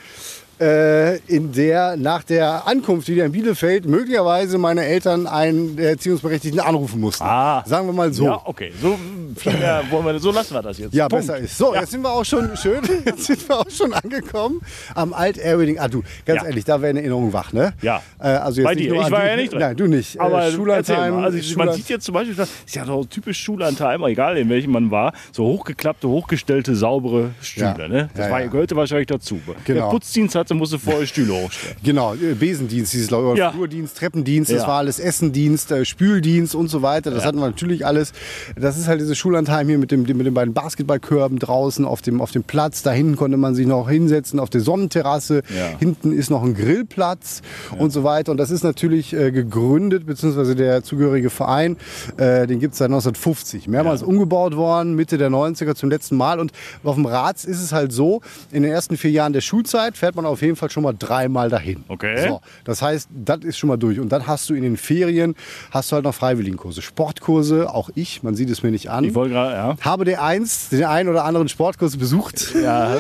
in 0.59 1.51
der 1.51 1.95
nach 1.98 2.24
der 2.24 2.68
Ankunft 2.68 3.07
wieder 3.09 3.25
in 3.25 3.31
Bielefeld 3.31 3.86
möglicherweise 3.86 4.57
meine 4.57 4.86
Eltern 4.86 5.27
einen 5.27 5.77
Erziehungsberechtigten 5.77 6.59
anrufen 6.59 7.00
mussten. 7.00 7.24
Ah. 7.24 7.63
Sagen 7.68 7.86
wir 7.88 7.94
mal 7.94 8.12
so. 8.12 8.25
Ja, 8.25 8.42
okay, 8.45 8.71
so 8.81 8.98
viel 9.36 9.54
mehr 9.54 9.83
wollen 9.92 10.06
wir, 10.06 10.19
so 10.19 10.31
lassen 10.31 10.56
wir 10.56 10.63
das 10.63 10.80
jetzt. 10.80 10.94
Ja, 10.95 11.07
Punkt. 11.07 11.27
besser 11.27 11.38
ist. 11.39 11.57
So, 11.57 11.75
jetzt 11.75 11.92
sind 11.92 12.01
wir 12.01 12.12
auch 12.12 12.25
schon 12.25 12.57
schön, 12.57 12.81
jetzt 13.06 13.25
sind 13.25 13.48
wir 13.48 13.59
auch 13.59 13.69
schon 13.69 13.94
angekommen 13.94 14.62
am 14.95 15.13
alt 15.13 15.38
Airreading. 15.38 15.77
Ah, 15.77 15.88
du, 15.88 16.01
ganz 16.25 16.42
Ja. 16.42 16.48
ehrlich, 16.48 16.65
da 16.65 16.81
wäre 16.81 16.89
eine 16.89 17.00
Erinnerung 17.01 17.31
wach, 17.33 17.54
ne? 17.54 17.74
Ja. 17.83 18.01
Äh, 18.19 18.27
also 18.30 18.62
jetzt 18.62 18.65
Bei 18.68 18.74
dir. 18.75 18.94
nur 18.94 19.04
Ich 19.04 19.12
war 19.12 19.21
dich. 19.21 19.30
ja 19.30 19.36
nicht 19.36 19.51
drin. 19.54 19.59
Nein, 19.59 19.77
du 19.77 19.86
nicht. 19.88 20.19
Aber 20.19 20.48
äh, 20.48 20.51
Schullandheim. 20.51 21.18
Also 21.18 21.38
man 21.38 21.44
Schulland- 21.44 21.74
sieht 21.75 21.89
jetzt 21.89 22.06
zum 22.06 22.13
Beispiel, 22.15 22.36
das 22.36 22.50
ist 22.65 22.75
ja 22.75 22.83
so 22.86 23.04
typisch 23.04 23.39
Schullandheimer, 23.44 24.07
egal 24.07 24.38
in 24.38 24.50
welchem 24.50 24.71
man 24.71 24.89
war, 24.89 25.13
so 25.31 25.44
hochgeklappte, 25.45 26.07
hochgestellte, 26.09 26.75
saubere 26.75 27.31
Stühle. 27.42 27.75
Ja. 27.77 27.88
Ne? 27.88 28.09
Das 28.15 28.25
Ja, 28.25 28.31
war, 28.31 28.42
ja. 28.42 28.48
gehörte 28.48 28.75
wahrscheinlich 28.75 29.07
dazu. 29.07 29.39
Genau. 29.65 29.81
Der 29.81 29.89
Putzdienst 29.92 30.36
hatte, 30.49 30.55
musste 30.57 30.79
vorher 30.79 31.05
Stühle 31.05 31.33
hochstellen. 31.33 31.75
Genau, 31.83 32.13
äh, 32.13 32.33
Besendienst, 32.33 32.94
dieses 32.94 33.07
glaube 33.07 33.33
ich, 33.33 33.39
Ja. 33.39 33.51
Flurdienst, 33.51 33.97
Treppendienst, 33.97 34.51
das 34.51 34.67
war 34.67 34.77
alles 34.79 34.99
Essendienst, 34.99 35.71
äh, 35.71 35.85
Spüldienst 35.85 36.55
und 36.55 36.69
so 36.69 36.81
weiter. 36.81 37.11
Das 37.11 37.25
hatten 37.25 37.39
wir 37.39 37.45
natürlich 37.47 37.85
alles. 37.85 38.13
Das 38.55 38.77
ist 38.77 38.88
halt 38.88 39.01
dieses 39.01 39.17
Schullandheim 39.17 39.67
hier 39.67 39.77
mit, 39.77 39.91
dem, 39.91 40.03
mit 40.03 40.25
den 40.25 40.33
beiden 40.33 40.53
Basketballkörben 40.53 41.39
draußen 41.39 41.85
auf 41.85 42.01
dem, 42.01 42.21
auf 42.21 42.31
dem 42.31 42.44
Platz. 42.44 42.83
Da 42.83 42.91
hinten 42.91 43.15
konnte 43.15 43.38
man 43.38 43.55
sich 43.55 43.67
noch 43.67 43.89
hinsetzen 43.89 44.39
auf 44.39 44.49
der 44.49 44.61
Sonnenterrasse. 44.61 45.44
Hinten 45.79 46.11
ist 46.13 46.29
noch 46.29 46.44
ein 46.44 46.53
Grillplatz 46.55 47.41
und 47.77 47.91
so 47.91 48.03
weiter. 48.03 48.31
Und 48.31 48.38
das 48.38 48.51
ist 48.51 48.63
natürlich 48.63 49.13
äh, 49.13 49.31
gegründet, 49.31 50.05
beziehungsweise 50.05 50.55
der 50.55 50.83
zugehörige 50.83 51.29
Verein, 51.29 51.77
äh, 52.17 52.47
den 52.47 52.59
gibt 52.59 52.73
es 52.73 52.79
seit 52.79 52.88
1950. 52.88 53.67
Mehrmals 53.67 54.03
umgebaut 54.03 54.55
worden, 54.55 54.95
Mitte 54.95 55.17
der 55.17 55.29
90er 55.29 55.75
zum 55.75 55.89
letzten 55.89 56.15
Mal. 56.17 56.39
Und 56.39 56.51
auf 56.83 56.95
dem 56.95 57.05
Rats 57.05 57.45
ist 57.45 57.61
es 57.61 57.71
halt 57.71 57.91
so, 57.91 58.21
in 58.51 58.63
den 58.63 58.71
ersten 58.71 58.97
vier 58.97 59.11
Jahren 59.11 59.33
der 59.33 59.41
Schulzeit 59.41 59.97
fährt 59.97 60.15
man 60.15 60.25
auf 60.25 60.37
jeden 60.42 60.56
Fall 60.56 60.69
schon 60.69 60.84
mal 60.84 60.94
dreimal 60.98 61.50
dahin. 61.50 61.84
Okay. 61.88 62.28
So, 62.28 62.42
das 62.63 62.81
heißt, 62.81 63.10
das 63.12 63.39
ist 63.44 63.57
schon 63.57 63.69
mal 63.69 63.78
durch. 63.78 64.00
Und 64.00 64.10
dann 64.10 64.28
hast 64.28 64.50
du 64.50 64.54
in 64.54 64.63
den 64.63 64.78
Ferien, 64.78 65.36
hast 65.72 65.92
du 65.92 65.95
halt 65.95 66.06
noch 66.06 66.16
Freiwilligenkurse, 66.16 66.81
Sportkurse, 66.81 67.74
auch 67.74 67.89
ich, 67.95 68.24
man 68.24 68.36
sieht 68.36 68.50
es 68.50 68.63
mir 68.63 68.72
nicht 68.72 68.89
an. 68.89 69.04
Ich 69.04 69.16
wollte 69.16 69.34
gerade, 69.34 69.54
ja. 69.56 69.78
habe 69.81 70.06
der 70.06 70.24
eins, 70.24 70.69
den 70.69 70.84
einen 70.86 71.10
oder 71.10 71.25
anderen 71.25 71.48
Sportkurs 71.50 71.98
besucht 71.98 72.56
ja. 72.63 72.98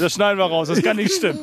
Das 0.00 0.12
schneiden 0.12 0.38
wir 0.38 0.46
raus, 0.46 0.68
das 0.68 0.82
kann 0.82 0.96
nicht 0.96 1.12
stimmen. 1.12 1.40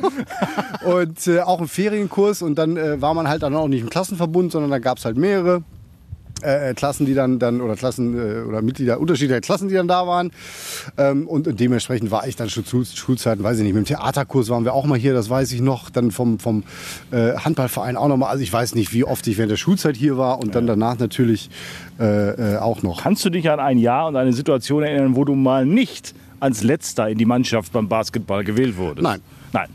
und 0.86 1.28
äh, 1.28 1.42
auch 1.42 1.60
einen 1.60 1.68
Ferienkurs 1.68 2.42
und 2.42 2.56
dann 2.56 2.78
äh, 2.78 3.02
war 3.02 3.14
man 3.14 3.28
halt 3.28 3.44
dann 3.44 3.56
auch 3.56 3.68
nicht 3.68 3.82
im 3.82 3.90
Klassenverbund, 3.90 4.52
sondern 4.52 4.72
da 4.72 4.80
gab 4.80 4.98
es 4.98 5.06
halt 5.06 5.18
mehrere. 5.18 5.64
Äh, 6.44 6.74
Klassen, 6.76 7.06
die 7.06 7.14
dann, 7.14 7.40
dann 7.40 7.62
oder 7.62 7.76
Klassen 7.76 8.14
äh, 8.16 8.42
oder 8.42 8.62
Mitglieder 8.62 9.00
unterschiedlicher 9.00 9.42
Klassen, 9.42 9.70
die 9.70 9.76
dann 9.76 9.88
da 9.88 10.08
waren. 10.08 10.32
Ähm, 10.98 11.28
und, 11.28 11.60
dementsprechend 11.60 12.12
war 12.12 12.28
ich 12.28 12.36
dann 12.36 12.50
schon 12.50 12.66
zu 12.66 12.84
Schulzeiten, 12.84 13.44
weiß 13.44 13.58
ich 13.58 13.64
nicht. 13.64 13.74
Mit 13.74 13.88
dem 13.88 13.96
Theaterkurs 13.96 14.50
waren 14.50 14.66
wir 14.66 14.74
auch 14.74 14.86
mal 14.86 14.98
hier, 14.98 15.14
das 15.14 15.30
weiß 15.30 15.52
ich 15.54 15.62
noch. 15.62 15.90
Dann 15.90 16.12
vom, 16.12 16.40
vom 16.40 16.64
äh, 17.12 17.34
Handballverein 17.38 17.98
auch 17.98 18.08
noch 18.08 18.18
mal. 18.18 18.30
Also 18.30 18.44
ich 18.44 18.52
weiß 18.52 18.76
nicht, 18.76 18.94
wie 18.94 19.04
oft 19.04 19.26
ich 19.28 19.38
während 19.38 19.52
der 19.52 19.58
Schulzeit 19.58 19.96
hier 19.96 20.18
war 20.18 20.40
und 20.40 20.56
dann 20.56 20.68
danach 20.68 21.00
natürlich 21.00 21.50
äh, 22.00 22.56
äh, 22.56 22.58
auch 22.58 22.84
noch. 22.84 23.02
Kannst 23.02 23.24
du 23.26 23.30
dich 23.30 23.50
an 23.50 23.60
ein 23.60 23.78
Jahr 23.78 24.08
und 24.08 24.16
eine 24.16 24.34
Situation 24.34 24.84
erinnern, 24.84 25.16
wo 25.16 25.26
du 25.26 25.36
mal 25.36 25.66
nicht 25.66 26.14
als 26.40 26.64
Letzter 26.64 27.10
in 27.10 27.18
die 27.18 27.26
Mannschaft 27.26 27.72
beim 27.72 27.88
Basketball 27.88 28.44
gewählt 28.44 28.78
wurdest? 28.78 29.04
Nein. 29.04 29.22
Nein, 29.54 29.68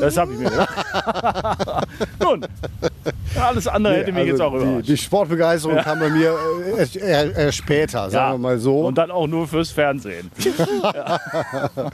das 0.00 0.16
habe 0.16 0.32
ich 0.32 0.38
mir 0.38 0.50
gedacht. 0.50 0.70
Nun, 2.20 2.46
alles 3.38 3.68
andere 3.68 3.96
hätte 3.96 4.12
mich 4.12 4.20
Also 4.22 4.32
jetzt 4.32 4.40
auch 4.40 4.58
die, 4.58 4.64
überrascht. 4.64 4.88
die 4.88 4.96
Sportbegeisterung 4.96 5.76
kam 5.78 6.00
bei 6.00 6.08
mir 6.08 6.34
äh, 6.74 6.78
erst, 6.78 6.96
eher, 6.96 7.36
eher 7.36 7.52
später, 7.52 8.10
sagen 8.10 8.34
wir 8.34 8.38
mal 8.38 8.58
so. 8.58 8.86
Und 8.86 8.96
dann 8.96 9.10
auch 9.10 9.26
nur 9.26 9.46
fürs 9.46 9.70
Fernsehen. 9.70 10.30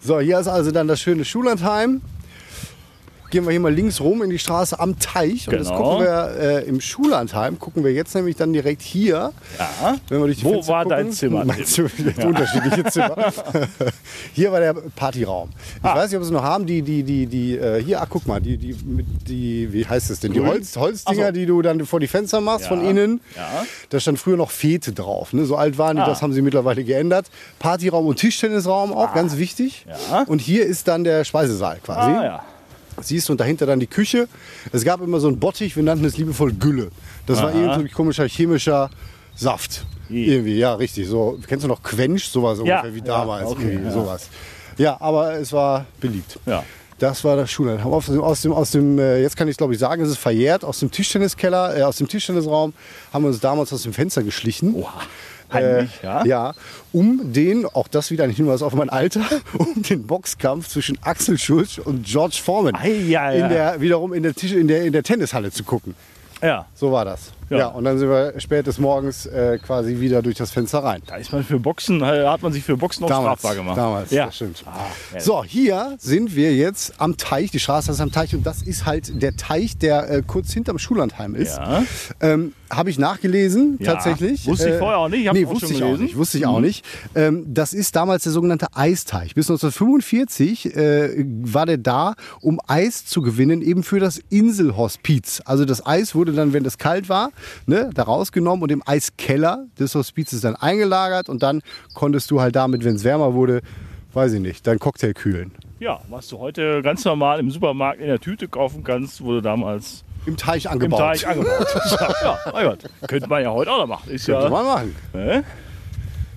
So, 0.00 0.20
hier 0.20 0.38
ist 0.38 0.48
also 0.48 0.70
dann 0.70 0.86
das 0.86 1.00
schöne 1.00 1.24
Schullandheim. 1.24 2.02
Gehen 3.34 3.46
wir 3.46 3.50
hier 3.50 3.58
mal 3.58 3.74
links 3.74 4.00
rum 4.00 4.22
in 4.22 4.30
die 4.30 4.38
Straße 4.38 4.78
am 4.78 4.96
Teich. 5.00 5.48
Und 5.48 5.56
das 5.58 5.66
Genau. 5.66 5.82
gucken 5.82 6.04
wir 6.06 6.36
äh, 6.38 6.64
im 6.68 6.80
Schullandheim. 6.80 7.58
Gucken 7.58 7.82
wir 7.82 7.92
jetzt 7.92 8.14
nämlich 8.14 8.36
dann 8.36 8.52
direkt 8.52 8.80
hier. 8.80 9.32
Ja. 9.58 9.96
Wenn 10.08 10.20
wir 10.20 10.26
durch 10.26 10.38
die 10.38 10.44
Wo 10.44 10.52
Fenster 10.52 10.72
war 10.72 10.82
gucken. 10.84 10.98
dein 10.98 11.10
Zimmer, 11.12 11.44
Meinst 11.44 11.76
du, 11.78 11.88
unterschiedliche 12.24 12.84
Zimmer. 12.84 13.16
hier 14.34 14.52
war 14.52 14.60
der 14.60 14.74
Partyraum. 14.74 15.50
Ich 15.78 15.84
Ah. 15.84 15.96
weiß 15.96 16.12
nicht, 16.12 16.18
ob 16.20 16.24
sie 16.24 16.32
noch 16.32 16.44
haben. 16.44 16.64
Die, 16.64 16.82
die, 16.82 17.02
die, 17.02 17.26
die, 17.26 17.56
äh, 17.58 17.82
hier, 17.82 18.00
ach, 18.02 18.06
guck 18.08 18.24
mal, 18.28 18.40
die, 18.40 18.56
die, 18.56 18.76
die, 19.26 19.72
wie 19.72 19.84
heißt 19.84 20.10
es 20.10 20.20
denn? 20.20 20.32
Die? 20.32 20.38
Holz, 20.40 20.76
Holzdinger, 20.76 21.26
so. 21.26 21.32
die 21.32 21.46
du 21.46 21.60
dann 21.60 21.84
vor 21.86 21.98
die 21.98 22.06
Fenster 22.06 22.40
machst 22.40 22.66
Ja. 22.66 22.68
von 22.68 22.84
innen. 22.86 23.20
Ja. 23.34 23.64
Da 23.88 23.98
stand 23.98 24.20
früher 24.20 24.36
noch 24.36 24.52
Fete 24.52 24.92
drauf. 24.92 25.32
Ne? 25.32 25.44
So 25.44 25.56
alt 25.56 25.76
waren 25.76 25.96
die, 25.96 26.02
Ah. 26.02 26.06
das 26.06 26.22
haben 26.22 26.32
sie 26.32 26.40
mittlerweile 26.40 26.84
geändert. 26.84 27.26
Partyraum 27.58 28.06
und 28.06 28.14
Tischtennisraum 28.20 28.92
auch, 28.92 29.12
ganz 29.12 29.38
wichtig. 29.38 29.86
Ja. 30.12 30.22
Und 30.28 30.40
hier 30.40 30.64
ist 30.64 30.86
dann 30.86 31.02
der 31.02 31.24
Speisesaal 31.24 31.78
quasi. 31.84 32.12
Ah, 32.12 32.24
ja. 32.24 32.44
Siehst 33.00 33.28
du, 33.28 33.32
und 33.32 33.40
dahinter 33.40 33.66
dann 33.66 33.80
die 33.80 33.86
Küche. 33.86 34.28
Es 34.72 34.84
gab 34.84 35.00
immer 35.00 35.20
so 35.20 35.28
einen 35.28 35.38
Bottich, 35.38 35.76
wir 35.76 35.82
nannten 35.82 36.04
es 36.04 36.16
liebevoll 36.16 36.52
Gülle. 36.52 36.90
Das 37.26 37.42
war 37.42 37.50
Aha. 37.50 37.58
irgendwie 37.58 37.88
komischer 37.88 38.26
chemischer 38.28 38.90
Saft. 39.34 39.84
I. 40.10 40.26
Irgendwie, 40.26 40.58
ja, 40.58 40.74
richtig. 40.74 41.08
So, 41.08 41.38
kennst 41.46 41.64
du 41.64 41.68
noch 41.68 41.82
Quench? 41.82 42.28
Sowas 42.28 42.58
Ja, 42.64 42.80
ungefähr 42.80 42.94
wie 42.94 42.98
ja, 42.98 43.04
damals. 43.04 43.46
okay, 43.50 43.62
irgendwie, 43.64 43.86
ja. 43.86 43.90
sowas. 43.92 44.28
Ja, 44.76 45.00
aber 45.00 45.34
es 45.34 45.52
war 45.52 45.86
beliebt. 46.00 46.38
Ja. 46.46 46.62
Das 46.98 47.24
war 47.24 47.36
das 47.36 47.50
Schulheim. 47.50 47.80
Aus 47.80 48.06
dem, 48.06 48.20
aus 48.20 48.42
dem, 48.42 48.52
aus 48.52 48.70
dem 48.70 48.98
äh, 48.98 49.20
jetzt 49.20 49.36
kann 49.36 49.48
ich 49.48 49.56
glaube 49.56 49.72
ich 49.72 49.80
sagen, 49.80 50.02
es 50.02 50.10
ist 50.10 50.18
verjährt, 50.18 50.64
aus 50.64 50.78
dem 50.78 50.90
Tischtenniskeller, 50.90 51.76
äh, 51.76 51.82
aus 51.82 51.96
dem 51.96 52.08
Tischtennisraum 52.08 52.72
haben 53.12 53.24
wir 53.24 53.28
uns 53.28 53.40
damals 53.40 53.72
aus 53.72 53.82
dem 53.82 53.92
Fenster 53.92 54.22
geschlichen. 54.22 54.74
Oha. 54.74 54.92
Heimlich, 55.54 56.00
äh, 56.02 56.06
ja. 56.06 56.24
ja, 56.24 56.54
um 56.92 57.32
den, 57.32 57.66
auch 57.66 57.88
das 57.88 58.10
wieder 58.10 58.24
ein 58.24 58.30
Hinweis 58.30 58.62
auf 58.62 58.74
mein 58.74 58.90
Alter, 58.90 59.22
um 59.58 59.82
den 59.82 60.06
Boxkampf 60.06 60.68
zwischen 60.68 60.98
Axel 61.02 61.38
Schulz 61.38 61.78
und 61.78 62.04
George 62.04 62.40
Foreman 62.42 62.74
Ei, 62.76 62.90
ja, 62.90 63.30
ja. 63.32 63.44
in 63.44 63.48
der 63.48 63.80
wiederum 63.80 64.12
in 64.12 64.22
der 64.22 64.34
Tisch 64.34 64.52
in 64.52 64.68
der 64.68 64.84
in 64.84 64.92
der 64.92 65.02
Tennishalle 65.02 65.50
zu 65.50 65.64
gucken. 65.64 65.94
Ja, 66.42 66.66
So 66.74 66.92
war 66.92 67.04
das. 67.04 67.32
Ja. 67.54 67.60
Ja, 67.60 67.66
und 67.68 67.84
dann 67.84 67.98
sind 67.98 68.08
wir 68.08 68.34
spät 68.38 68.66
des 68.66 68.78
Morgens 68.78 69.26
äh, 69.26 69.58
quasi 69.58 70.00
wieder 70.00 70.22
durch 70.22 70.36
das 70.36 70.50
Fenster 70.50 70.80
rein. 70.80 71.02
da 71.06 71.16
ist 71.16 71.32
man 71.32 71.42
für 71.44 71.58
Boxen, 71.58 72.02
äh, 72.02 72.26
hat 72.26 72.42
man 72.42 72.52
sich 72.52 72.62
für 72.64 72.76
Boxen 72.76 73.04
auch 73.04 73.08
Damals, 73.08 73.38
strafbar 73.40 73.54
gemacht. 73.56 73.78
damals, 73.78 74.10
ja. 74.10 74.26
das 74.26 74.36
stimmt. 74.36 74.62
Ah, 74.66 74.86
ja. 75.14 75.20
So, 75.20 75.44
hier 75.44 75.96
sind 75.98 76.34
wir 76.36 76.54
jetzt 76.54 76.94
am 77.00 77.16
Teich. 77.16 77.50
Die 77.50 77.60
Straße 77.60 77.90
ist 77.92 78.00
am 78.00 78.12
Teich 78.12 78.34
und 78.34 78.44
das 78.44 78.62
ist 78.62 78.86
halt 78.86 79.22
der 79.22 79.36
Teich, 79.36 79.78
der 79.78 80.10
äh, 80.10 80.22
kurz 80.26 80.52
hinterm 80.52 80.78
Schullandheim 80.78 81.34
ist. 81.34 81.56
Ja. 81.56 81.84
Ähm, 82.20 82.52
Habe 82.70 82.90
ich 82.90 82.98
nachgelesen, 82.98 83.78
tatsächlich. 83.82 84.46
Äh, 84.46 84.50
Wusste 84.50 84.70
ich 84.70 84.78
vorher 84.78 84.98
auch 84.98 85.08
nicht. 85.08 85.24
Ich 85.26 85.32
nee, 85.32 85.46
auch 85.46 85.50
wusste 85.50 85.66
schon 85.68 85.76
ich 85.76 85.82
auch 85.82 85.96
nicht. 85.96 86.16
Wusste 86.16 86.38
ich 86.38 86.46
auch 86.46 86.60
nicht. 86.60 86.84
Ähm, 87.14 87.44
das 87.46 87.72
ist 87.72 87.94
damals 87.96 88.24
der 88.24 88.32
sogenannte 88.32 88.66
Eisteich. 88.74 89.34
Bis 89.34 89.48
1945 89.48 90.74
äh, 90.76 91.24
war 91.42 91.66
der 91.66 91.78
da, 91.78 92.14
um 92.40 92.60
Eis 92.66 93.06
zu 93.06 93.22
gewinnen, 93.22 93.62
eben 93.62 93.82
für 93.82 94.00
das 94.00 94.20
Inselhospiz. 94.30 95.42
Also 95.44 95.64
das 95.64 95.84
Eis 95.86 96.14
wurde 96.14 96.32
dann, 96.32 96.52
wenn 96.52 96.64
es 96.64 96.78
kalt 96.78 97.08
war, 97.08 97.30
ne, 97.66 97.90
da 97.94 98.02
rausgenommen 98.04 98.62
und 98.62 98.72
im 98.72 98.82
Eiskeller 98.86 99.66
des 99.78 99.94
Hospizes 99.94 100.40
dann 100.40 100.56
eingelagert 100.56 101.28
und 101.28 101.42
dann 101.42 101.62
konntest 101.94 102.30
du 102.30 102.40
halt 102.40 102.56
damit, 102.56 102.84
wenn 102.84 102.96
es 102.96 103.04
wärmer 103.04 103.34
wurde, 103.34 103.60
weiß 104.12 104.32
ich 104.34 104.40
nicht, 104.40 104.66
dein 104.66 104.78
Cocktail 104.78 105.12
kühlen. 105.12 105.52
ja, 105.80 106.00
was 106.08 106.28
du 106.28 106.38
heute 106.38 106.82
ganz 106.82 107.04
normal 107.04 107.40
im 107.40 107.50
Supermarkt 107.50 108.00
in 108.00 108.06
der 108.06 108.20
Tüte 108.20 108.48
kaufen 108.48 108.84
kannst, 108.84 109.20
wurde 109.22 109.42
damals 109.42 110.04
Im 110.26 110.36
Teich 110.36 110.66
im 110.66 110.70
angebaut. 110.72 111.00
Teich 111.00 111.26
angebaut. 111.26 111.66
ja, 112.22 112.38
mein 112.52 112.66
Gott. 112.66 112.78
Könnte 113.08 113.28
man 113.28 113.42
ja 113.42 113.50
heute 113.50 113.70
auch 113.72 113.78
noch 113.78 113.86
machen. 113.86 114.10
Ist 114.10 114.26
Könnte 114.26 114.44
ja 114.44 114.50
man 114.50 114.64
machen. 114.64 114.96
Ne? 115.12 115.44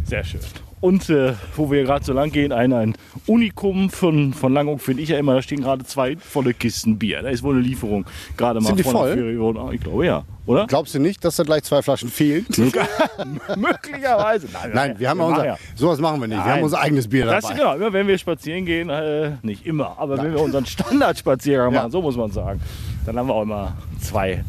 Sehr 0.05 0.23
schön. 0.23 0.41
Und 0.79 1.09
äh, 1.09 1.33
wo 1.55 1.71
wir 1.71 1.83
gerade 1.83 2.05
so 2.05 2.13
lang 2.13 2.31
gehen, 2.31 2.51
ein, 2.51 2.71
ein 2.71 2.95
Unikum 3.25 3.89
von, 3.89 4.31
von 4.33 4.53
Langung 4.53 4.77
finde 4.77 5.01
ich 5.01 5.09
ja 5.09 5.17
immer, 5.17 5.33
da 5.33 5.41
stehen 5.41 5.61
gerade 5.61 5.83
zwei 5.85 6.15
volle 6.17 6.53
Kisten 6.53 6.99
Bier. 6.99 7.23
Da 7.23 7.29
ist 7.29 7.41
wohl 7.41 7.55
eine 7.55 7.63
Lieferung 7.63 8.05
gerade 8.37 8.59
mal 8.59 8.67
Sind 8.67 8.79
die 8.79 8.83
voll? 8.83 9.13
Ferienwohnung. 9.13 9.73
Ich 9.73 9.81
glaube 9.81 10.05
ja, 10.05 10.23
oder? 10.45 10.67
Glaubst 10.67 10.93
du 10.93 10.99
nicht, 10.99 11.25
dass 11.25 11.35
da 11.35 11.43
gleich 11.43 11.63
zwei 11.63 11.81
Flaschen 11.81 12.09
fehlen? 12.09 12.45
Möglicherweise. 13.57 14.47
Nein, 14.73 14.95
wir 14.99 15.09
haben 15.09 15.19
ja 15.19 15.25
unser, 15.25 15.57
sowas 15.75 15.99
machen 15.99 16.21
wir 16.21 16.27
nicht. 16.27 16.37
Wir 16.37 16.45
Nein. 16.45 16.53
haben 16.57 16.63
unser 16.63 16.79
eigenes 16.79 17.07
Bier 17.07 17.25
Das 17.25 17.43
dabei. 17.43 17.53
ist 17.55 17.59
genau, 17.59 17.75
immer 17.75 17.93
wenn 17.93 18.07
wir 18.07 18.17
spazieren 18.17 18.65
gehen, 18.65 18.89
äh, 18.89 19.31
nicht 19.41 19.65
immer, 19.65 19.97
aber 19.97 20.21
wenn 20.21 20.31
wir 20.33 20.41
unseren 20.41 20.65
Standardspaziergang 20.65 21.73
Ja. 21.73 21.79
machen, 21.81 21.91
so 21.91 22.01
muss 22.01 22.15
man 22.15 22.31
sagen, 22.31 22.61
dann 23.05 23.17
haben 23.17 23.27
wir 23.27 23.33
auch 23.33 23.41
immer 23.43 23.75
zwei 23.99 24.43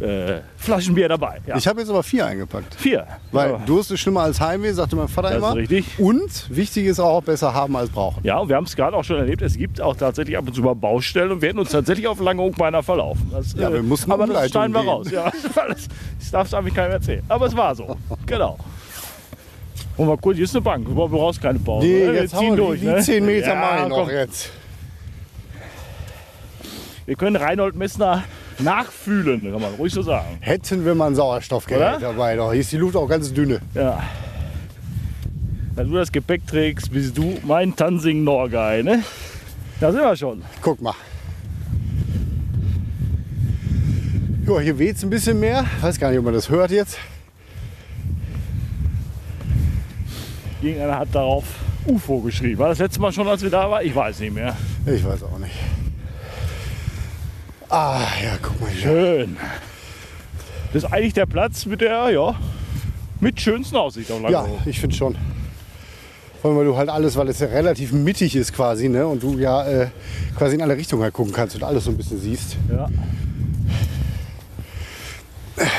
äh, 0.00 0.40
Flaschen 0.56 0.94
Bier 0.94 1.08
dabei. 1.08 1.40
Ja. 1.46 1.56
Ich 1.56 1.66
habe 1.66 1.80
jetzt 1.80 1.90
aber 1.90 2.02
vier 2.02 2.26
eingepackt. 2.26 2.74
Vier. 2.74 3.06
Weil 3.32 3.50
ja. 3.52 3.58
Durst 3.66 3.90
ist 3.90 4.00
schlimmer 4.00 4.22
als 4.22 4.40
Heimweh, 4.40 4.72
sagte 4.72 4.96
mein 4.96 5.08
Vater 5.08 5.28
Das 5.28 5.38
ist 5.38 5.44
immer. 5.44 5.54
richtig. 5.56 5.86
Und 5.98 6.46
wichtig 6.48 6.86
ist 6.86 7.00
auch, 7.00 7.22
besser 7.22 7.52
haben 7.52 7.76
als 7.76 7.90
brauchen. 7.90 8.20
Ja, 8.24 8.38
und 8.38 8.48
wir 8.48 8.56
haben 8.56 8.64
es 8.64 8.74
gerade 8.76 8.96
auch 8.96 9.04
schon 9.04 9.16
erlebt, 9.16 9.42
es 9.42 9.56
gibt 9.56 9.80
auch 9.80 9.94
tatsächlich 9.96 10.36
ab 10.38 10.46
und 10.46 10.54
zu 10.54 10.62
mal 10.62 10.74
Baustellen 10.74 11.30
und 11.32 11.42
wir 11.42 11.50
hätten 11.50 11.58
uns 11.58 11.70
tatsächlich 11.70 12.06
auf 12.08 12.18
Langeoog 12.20 12.56
beinahe 12.56 12.82
verlaufen. 12.82 13.28
Das, 13.30 13.52
Ja, 13.54 13.72
wir 13.72 13.82
mussten 13.82 14.10
aber 14.10 14.26
das 14.26 14.50
schneiden 14.50 14.72
wir 14.74 14.80
gehen. 14.80 14.88
raus. 14.90 15.10
Ja, 15.10 15.30
das, 15.68 15.88
das 16.18 16.30
darfst 16.30 16.52
du 16.52 16.56
eigentlich 16.56 16.74
keinem 16.74 16.92
erzählen. 16.92 17.22
Aber 17.28 17.46
es 17.46 17.56
war 17.56 17.74
so. 17.74 17.96
Genau. 18.26 18.56
Und 19.96 20.06
mal 20.06 20.16
kurz, 20.16 20.36
hier 20.36 20.44
ist 20.44 20.54
eine 20.54 20.62
Bank. 20.62 20.86
Du 20.86 20.94
brauchst 20.94 21.42
keine 21.42 21.58
Pause. 21.58 21.86
Nee, 21.86 22.06
ne? 22.06 22.12
Wir 22.14 22.22
jetzt 22.22 22.30
ziehen 22.30 22.38
haben 22.52 22.56
wir 22.56 22.64
durch. 22.66 22.80
die, 22.80 22.86
ne? 22.86 22.96
die 22.96 23.02
10 23.02 23.26
Meter 23.26 23.48
ja, 23.48 23.82
ich 23.82 23.88
noch 23.88 23.96
komm. 24.06 24.10
jetzt. 24.10 24.50
Wir 27.04 27.16
können 27.16 27.36
Reinhold 27.36 27.74
Messner 27.74 28.22
nachfühlen, 28.62 29.42
kann 29.42 29.60
man 29.60 29.74
ruhig 29.74 29.92
so 29.92 30.02
sagen. 30.02 30.38
Hätten 30.40 30.84
wir 30.84 30.94
mal 30.94 31.08
ein 31.08 31.14
Sauerstoffgerät 31.14 32.02
dabei. 32.02 32.36
Doch. 32.36 32.52
Hier 32.52 32.60
ist 32.60 32.72
die 32.72 32.76
Luft 32.76 32.96
auch 32.96 33.08
ganz 33.08 33.32
dünne. 33.32 33.60
Ja. 33.74 34.02
Wenn 35.74 35.90
du 35.90 35.96
das 35.96 36.12
Gepäck 36.12 36.46
trägst, 36.46 36.92
bist 36.92 37.16
du 37.16 37.38
mein 37.44 37.74
Tansing 37.74 38.24
Norgay, 38.24 38.82
ne? 38.82 39.02
Da 39.80 39.92
sind 39.92 40.00
wir 40.00 40.16
schon. 40.16 40.42
Guck 40.60 40.82
mal. 40.82 40.94
Jo, 44.46 44.60
hier 44.60 44.78
weht 44.78 44.96
es 44.96 45.04
ein 45.04 45.10
bisschen 45.10 45.38
mehr. 45.38 45.64
Weiß 45.80 45.98
gar 45.98 46.10
nicht, 46.10 46.18
ob 46.18 46.24
man 46.24 46.34
das 46.34 46.48
hört 46.50 46.70
jetzt. 46.70 46.98
Irgendeiner 50.60 50.98
hat 50.98 51.08
darauf 51.12 51.44
UFO 51.86 52.20
geschrieben. 52.20 52.58
War 52.58 52.68
das 52.68 52.78
letzte 52.78 53.00
Mal 53.00 53.12
schon, 53.12 53.26
als 53.26 53.42
wir 53.42 53.50
da 53.50 53.70
waren? 53.70 53.86
Ich 53.86 53.94
weiß 53.94 54.20
nicht 54.20 54.34
mehr. 54.34 54.56
Ich 54.84 55.04
weiß 55.04 55.22
auch 55.22 55.38
nicht. 55.38 55.54
Ah, 57.70 58.00
ja, 58.22 58.36
guck 58.42 58.60
mal 58.60 58.68
hier. 58.70 58.82
Schön. 58.82 59.36
Das 60.72 60.82
ist 60.84 60.92
eigentlich 60.92 61.14
der 61.14 61.26
Platz 61.26 61.66
mit 61.66 61.80
der, 61.80 62.10
ja, 62.10 62.34
mit 63.20 63.40
schönsten 63.40 63.76
Aussicht 63.76 64.10
auf 64.10 64.28
Ja, 64.28 64.46
ich 64.66 64.80
finde 64.80 64.96
schon. 64.96 65.16
Vor 66.40 66.50
allem, 66.50 66.58
weil 66.58 66.64
du 66.66 66.76
halt 66.76 66.88
alles, 66.88 67.16
weil 67.16 67.28
es 67.28 67.38
ja 67.38 67.46
relativ 67.46 67.92
mittig 67.92 68.34
ist 68.34 68.52
quasi, 68.52 68.88
ne? 68.88 69.06
Und 69.06 69.22
du 69.22 69.38
ja 69.38 69.64
äh, 69.66 69.88
quasi 70.36 70.56
in 70.56 70.62
alle 70.62 70.76
Richtungen 70.76 71.02
halt 71.02 71.14
gucken 71.14 71.32
kannst 71.32 71.54
und 71.54 71.62
alles 71.62 71.84
so 71.84 71.90
ein 71.90 71.96
bisschen 71.96 72.18
siehst. 72.18 72.56
Ja. 72.70 72.88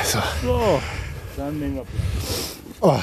So. 0.04 0.18
So, 0.42 0.80
dann 1.36 1.58
nehmen 1.58 1.74
wir 1.76 1.82
Platz. 1.82 1.90
Oh. 2.80 2.98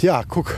Ja, 0.00 0.22
guck. 0.28 0.54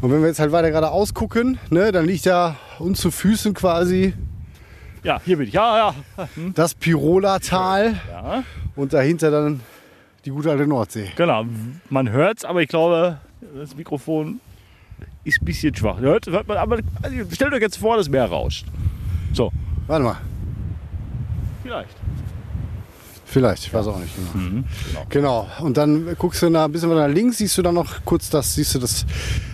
Und 0.00 0.10
wenn 0.12 0.20
wir 0.20 0.28
jetzt 0.28 0.38
halt 0.40 0.52
weiter 0.52 0.68
geradeaus 0.70 1.14
gucken, 1.14 1.58
ne, 1.70 1.90
dann 1.92 2.04
liegt 2.06 2.24
ja 2.26 2.56
uns 2.78 3.00
zu 3.00 3.10
Füßen 3.10 3.54
quasi 3.54 4.12
Ja, 5.02 5.20
hier 5.24 5.38
bin 5.38 5.48
ich. 5.48 5.54
Ja, 5.54 5.92
ja. 6.18 6.28
das 6.54 6.74
Pirola-Tal 6.74 7.94
Ja, 8.10 8.44
und 8.76 8.92
dahinter 8.92 9.30
dann 9.30 9.60
die 10.24 10.30
gute 10.30 10.50
alte 10.50 10.66
Nordsee. 10.66 11.10
genau. 11.16 11.44
Man 11.88 12.10
hört 12.10 12.38
es, 12.38 12.44
aber 12.44 12.60
ich 12.62 12.68
glaube, 12.68 13.18
das 13.54 13.76
Mikrofon 13.76 14.40
ist 15.24 15.40
ein 15.40 15.44
bisschen 15.44 15.74
schwach. 15.74 15.98
Hört, 15.98 16.26
hört 16.26 16.46
man, 16.48 16.56
aber 16.58 16.78
also, 17.02 17.16
stellt 17.32 17.52
euch 17.54 17.62
jetzt 17.62 17.76
vor, 17.78 17.96
das 17.96 18.08
Meer 18.08 18.26
rauscht. 18.26 18.66
So, 19.32 19.52
Warte 19.86 20.04
mal, 20.04 20.16
vielleicht. 21.62 21.94
Vielleicht, 23.36 23.66
ich 23.66 23.74
weiß 23.74 23.86
auch 23.88 23.98
nicht 23.98 24.14
genau. 24.16 24.44
Mhm, 24.46 24.64
Genau. 25.10 25.46
Und 25.60 25.76
dann 25.76 26.16
guckst 26.18 26.40
du 26.40 26.48
nach, 26.48 26.64
ein 26.64 26.72
bisschen 26.72 26.88
weiter 26.88 27.06
nach 27.06 27.14
links, 27.14 27.36
siehst 27.36 27.58
du 27.58 27.60
dann 27.62 27.74
noch 27.74 28.02
kurz 28.06 28.30
das, 28.30 28.54
siehst 28.54 28.74
du 28.74 28.78
das 28.78 29.04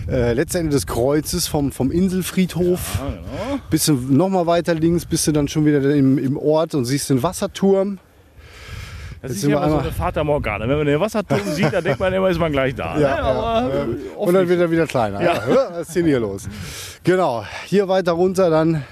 äh, 0.09 0.31
letzte 0.31 0.59
Ende 0.59 0.71
des 0.71 0.87
Kreuzes 0.87 1.47
vom, 1.47 1.73
vom 1.73 1.91
Inselfriedhof. 1.91 2.99
Ja, 2.99 3.09
genau. 3.09 3.59
Bist 3.69 3.89
du 3.89 3.93
noch 3.93 4.29
mal 4.29 4.45
weiter 4.47 4.73
links, 4.73 5.05
bist 5.05 5.27
du 5.27 5.33
dann 5.33 5.49
schon 5.49 5.65
wieder 5.65 5.81
im, 5.93 6.17
im 6.17 6.37
Ort 6.37 6.75
und 6.75 6.85
siehst 6.85 7.09
den 7.09 7.21
Wasserturm. 7.23 7.99
Das 9.21 9.31
Jetzt 9.31 9.43
ist 9.43 9.49
ja 9.49 9.57
immer 9.57 9.69
so 9.69 9.77
eine 9.79 9.91
Fata 9.91 10.23
Morgana. 10.23 10.65
Wenn 10.67 10.77
man 10.77 10.85
den 10.87 10.99
Wasserturm 11.01 11.41
sieht, 11.53 11.73
dann 11.73 11.83
denkt 11.83 11.99
man 11.99 12.13
immer, 12.13 12.29
ist 12.29 12.39
man 12.39 12.53
gleich 12.53 12.75
da. 12.75 12.95
ne? 12.97 13.07
Aber 13.21 13.69
ja. 13.69 13.83
äh, 13.83 14.15
Und 14.15 14.33
dann 14.33 14.47
wird 14.47 14.61
er 14.61 14.71
wieder 14.71 14.87
kleiner. 14.87 15.21
Ja. 15.21 15.33
Ja. 15.33 15.67
Was 15.71 15.87
ist 15.89 15.95
denn 15.97 16.05
hier 16.05 16.21
los? 16.21 16.43
Genau, 17.03 17.43
hier 17.65 17.89
weiter 17.89 18.13
runter 18.13 18.49
dann 18.49 18.83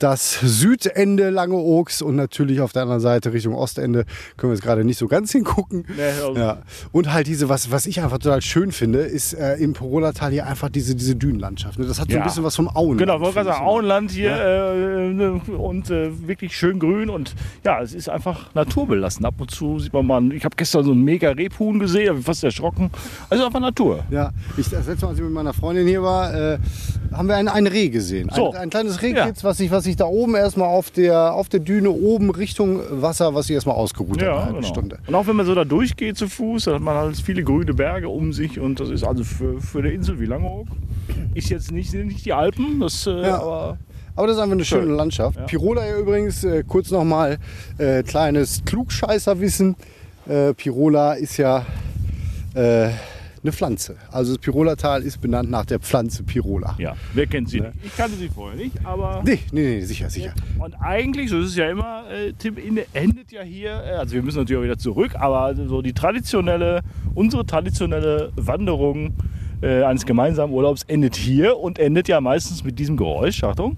das 0.00 0.40
Südende 0.40 1.30
Langeoogs 1.30 2.02
und 2.02 2.16
natürlich 2.16 2.60
auf 2.60 2.72
der 2.72 2.82
anderen 2.82 3.00
Seite 3.00 3.32
Richtung 3.32 3.54
Ostende 3.54 4.04
können 4.36 4.50
wir 4.50 4.54
jetzt 4.56 4.64
gerade 4.64 4.84
nicht 4.84 4.98
so 4.98 5.06
ganz 5.08 5.30
hingucken. 5.32 5.84
Nee, 5.96 6.02
also- 6.02 6.36
Ja. 6.36 6.62
Und 6.92 7.12
halt 7.12 7.26
diese, 7.26 7.48
was, 7.48 7.70
was 7.70 7.86
ich 7.86 8.00
einfach 8.02 8.18
total 8.18 8.42
schön 8.42 8.72
finde, 8.72 9.00
ist 9.00 9.34
äh, 9.34 9.54
im 9.56 9.72
Porola-Tal 9.74 10.32
hier 10.32 10.46
einfach 10.46 10.68
diese, 10.70 10.94
diese 10.94 11.14
Dünenlandschaft. 11.16 11.78
ne? 11.78 11.86
Das 11.86 12.00
hat 12.00 12.10
so 12.10 12.16
ein 12.16 12.24
bisschen 12.24 12.42
was 12.44 12.56
vom 12.56 12.68
Auenland. 12.68 12.98
Genau, 12.98 13.16
ich 13.16 13.20
wollte 13.20 13.34
gerade 13.34 13.48
sagen, 13.50 13.62
ich. 13.62 13.68
Auenland 13.68 14.10
hier 14.10 14.30
äh, 14.36 15.12
ne, 15.12 15.32
und 15.56 15.90
äh, 15.90 16.10
wirklich 16.26 16.56
schön 16.56 16.78
grün 16.78 17.10
und 17.10 17.34
ja, 17.64 17.80
es 17.82 17.92
ist 17.94 18.08
einfach 18.08 18.52
naturbelassen. 18.54 19.24
Ab 19.24 19.34
und 19.38 19.50
zu 19.50 19.78
sieht 19.78 19.92
man 19.92 20.06
mal, 20.06 20.32
ich 20.32 20.44
habe 20.44 20.56
gestern 20.56 20.84
so 20.84 20.92
ein 20.92 21.02
mega 21.02 21.30
Rebhuhn 21.30 21.78
gesehen, 21.78 22.08
habe 22.08 22.16
mich 22.18 22.26
fast 22.26 22.42
erschrocken. 22.42 22.90
Also 23.28 23.44
einfach 23.44 23.60
Natur. 23.60 24.02
Ja, 24.10 24.30
ich, 24.56 24.68
das 24.70 24.86
letzte 24.86 25.04
Mal, 25.04 25.10
als 25.10 25.18
ich 25.18 25.24
mit 25.24 25.32
meiner 25.34 25.52
Freundin 25.52 25.86
hier 25.86 26.02
war, 26.02 26.32
äh, 26.34 26.58
haben 27.12 27.28
wir 27.28 27.36
ein, 27.36 27.48
ein 27.48 27.66
Reh 27.66 27.88
gesehen. 27.90 28.30
So. 28.34 28.50
Ein, 28.52 28.56
ein 28.58 28.70
kleines 28.70 29.02
Reh, 29.02 29.12
Ja. 29.14 29.26
jetzt, 29.26 29.44
was 29.44 29.58
sich 29.58 29.70
was 29.70 29.84
sich 29.90 29.96
da 29.96 30.06
oben 30.06 30.34
erstmal 30.34 30.68
auf 30.68 30.90
der, 30.90 31.34
auf 31.34 31.48
der 31.48 31.60
Düne 31.60 31.90
oben 31.90 32.30
Richtung 32.30 32.80
Wasser, 32.90 33.34
was 33.34 33.46
sich 33.46 33.54
erstmal 33.54 33.76
ausgeruht 33.76 34.22
hat, 34.22 34.28
eine 34.28 34.36
Ja, 34.40 34.46
genau. 34.52 34.62
Stunde. 34.62 34.98
Und 35.06 35.14
auch 35.14 35.26
wenn 35.26 35.36
man 35.36 35.46
so 35.46 35.54
da 35.54 35.64
durchgeht 35.64 36.16
zu 36.16 36.28
Fuß, 36.28 36.64
dann 36.64 36.74
hat 36.74 36.82
man 36.82 36.96
halt 36.96 37.16
viele 37.16 37.42
grüne 37.44 37.74
Berge 37.74 38.08
um 38.08 38.32
sich 38.32 38.58
und 38.58 38.80
das 38.80 38.88
ist 38.88 39.04
also 39.04 39.24
für, 39.24 39.60
für 39.60 39.80
eine 39.80 39.90
Insel 39.90 40.18
wie 40.20 40.26
Langeoog. 40.26 40.68
Ist 41.34 41.48
jetzt 41.50 41.70
nicht, 41.72 41.92
nicht 41.92 42.24
die 42.24 42.32
Alpen, 42.32 42.80
das, 42.80 43.06
äh, 43.06 43.10
Ja. 43.22 43.40
aber 43.40 43.78
Aber 44.16 44.26
das 44.26 44.36
ist 44.36 44.42
einfach 44.42 44.54
eine 44.54 44.64
schöne 44.64 44.82
Schön. 44.86 44.96
Landschaft. 44.96 45.38
Ja. 45.38 45.44
Pirola 45.46 45.86
ja 45.86 45.96
übrigens, 45.98 46.42
äh, 46.44 46.64
kurz 46.66 46.90
nochmal 46.90 47.38
äh, 47.78 48.02
kleines 48.02 48.62
Klugscheißerwissen. 48.64 49.76
Äh, 50.28 50.52
Pirola 50.54 51.14
ist 51.14 51.36
ja 51.36 51.64
äh, 52.54 52.88
eine 53.42 53.52
Pflanze. 53.52 53.96
Also 54.10 54.34
das 54.34 54.40
Pirola-Tal 54.40 55.02
ist 55.02 55.20
benannt 55.20 55.50
nach 55.50 55.64
der 55.64 55.80
Pflanze 55.80 56.22
Pirola. 56.22 56.76
ja, 56.78 56.94
wer 57.14 57.26
kennt 57.26 57.48
sie 57.48 57.60
nicht? 57.60 57.72
Ich 57.82 57.96
kannte 57.96 58.16
sie 58.16 58.28
vorher 58.28 58.56
nicht, 58.56 58.74
aber... 58.84 59.22
Nee, 59.24 59.38
nee, 59.52 59.62
nee, 59.62 59.80
sicher, 59.80 60.10
sicher. 60.10 60.34
Und 60.58 60.74
eigentlich, 60.74 61.30
so 61.30 61.38
ist 61.38 61.50
es 61.50 61.56
ja 61.56 61.70
immer, 61.70 62.04
äh, 62.10 62.32
Tim, 62.34 62.56
endet 62.92 63.32
ja 63.32 63.42
hier, 63.42 63.70
äh, 63.70 63.90
also 63.92 64.14
wir 64.14 64.22
müssen 64.22 64.38
natürlich 64.38 64.58
auch 64.60 64.64
wieder 64.64 64.78
zurück, 64.78 65.14
aber 65.14 65.54
so 65.54 65.80
die 65.80 65.94
traditionelle, 65.94 66.82
unsere 67.14 67.46
traditionelle 67.46 68.32
Wanderung 68.36 69.14
äh, 69.62 69.82
eines 69.82 70.06
gemeinsamen 70.06 70.52
Urlaubs 70.52 70.82
endet 70.84 71.16
hier 71.16 71.58
und 71.58 71.78
endet 71.78 72.08
ja 72.08 72.20
meistens 72.20 72.64
mit 72.64 72.78
diesem 72.78 72.96
Geräusch. 72.96 73.42
Achtung. 73.44 73.76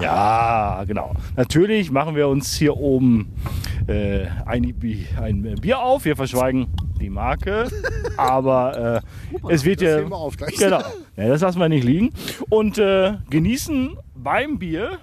Ja, 0.00 0.84
genau. 0.86 1.14
Natürlich 1.36 1.90
machen 1.90 2.14
wir 2.14 2.28
uns 2.28 2.54
hier 2.56 2.76
oben 2.76 3.32
äh, 3.86 4.26
ein, 4.46 4.74
ein 5.20 5.54
Bier 5.60 5.80
auf. 5.80 6.04
Wir 6.04 6.16
verschweigen 6.16 6.68
die 7.00 7.10
Marke, 7.10 7.68
aber 8.16 9.02
äh, 9.42 9.52
es 9.52 9.64
wird 9.64 9.80
ja. 9.80 10.00
Genau. 10.58 10.82
Ja, 11.16 11.28
das 11.28 11.40
lassen 11.40 11.58
wir 11.58 11.68
nicht 11.68 11.84
liegen. 11.84 12.12
Und 12.48 12.78
äh, 12.78 13.14
genießen 13.30 13.96
beim 14.14 14.58
Bier, 14.58 14.98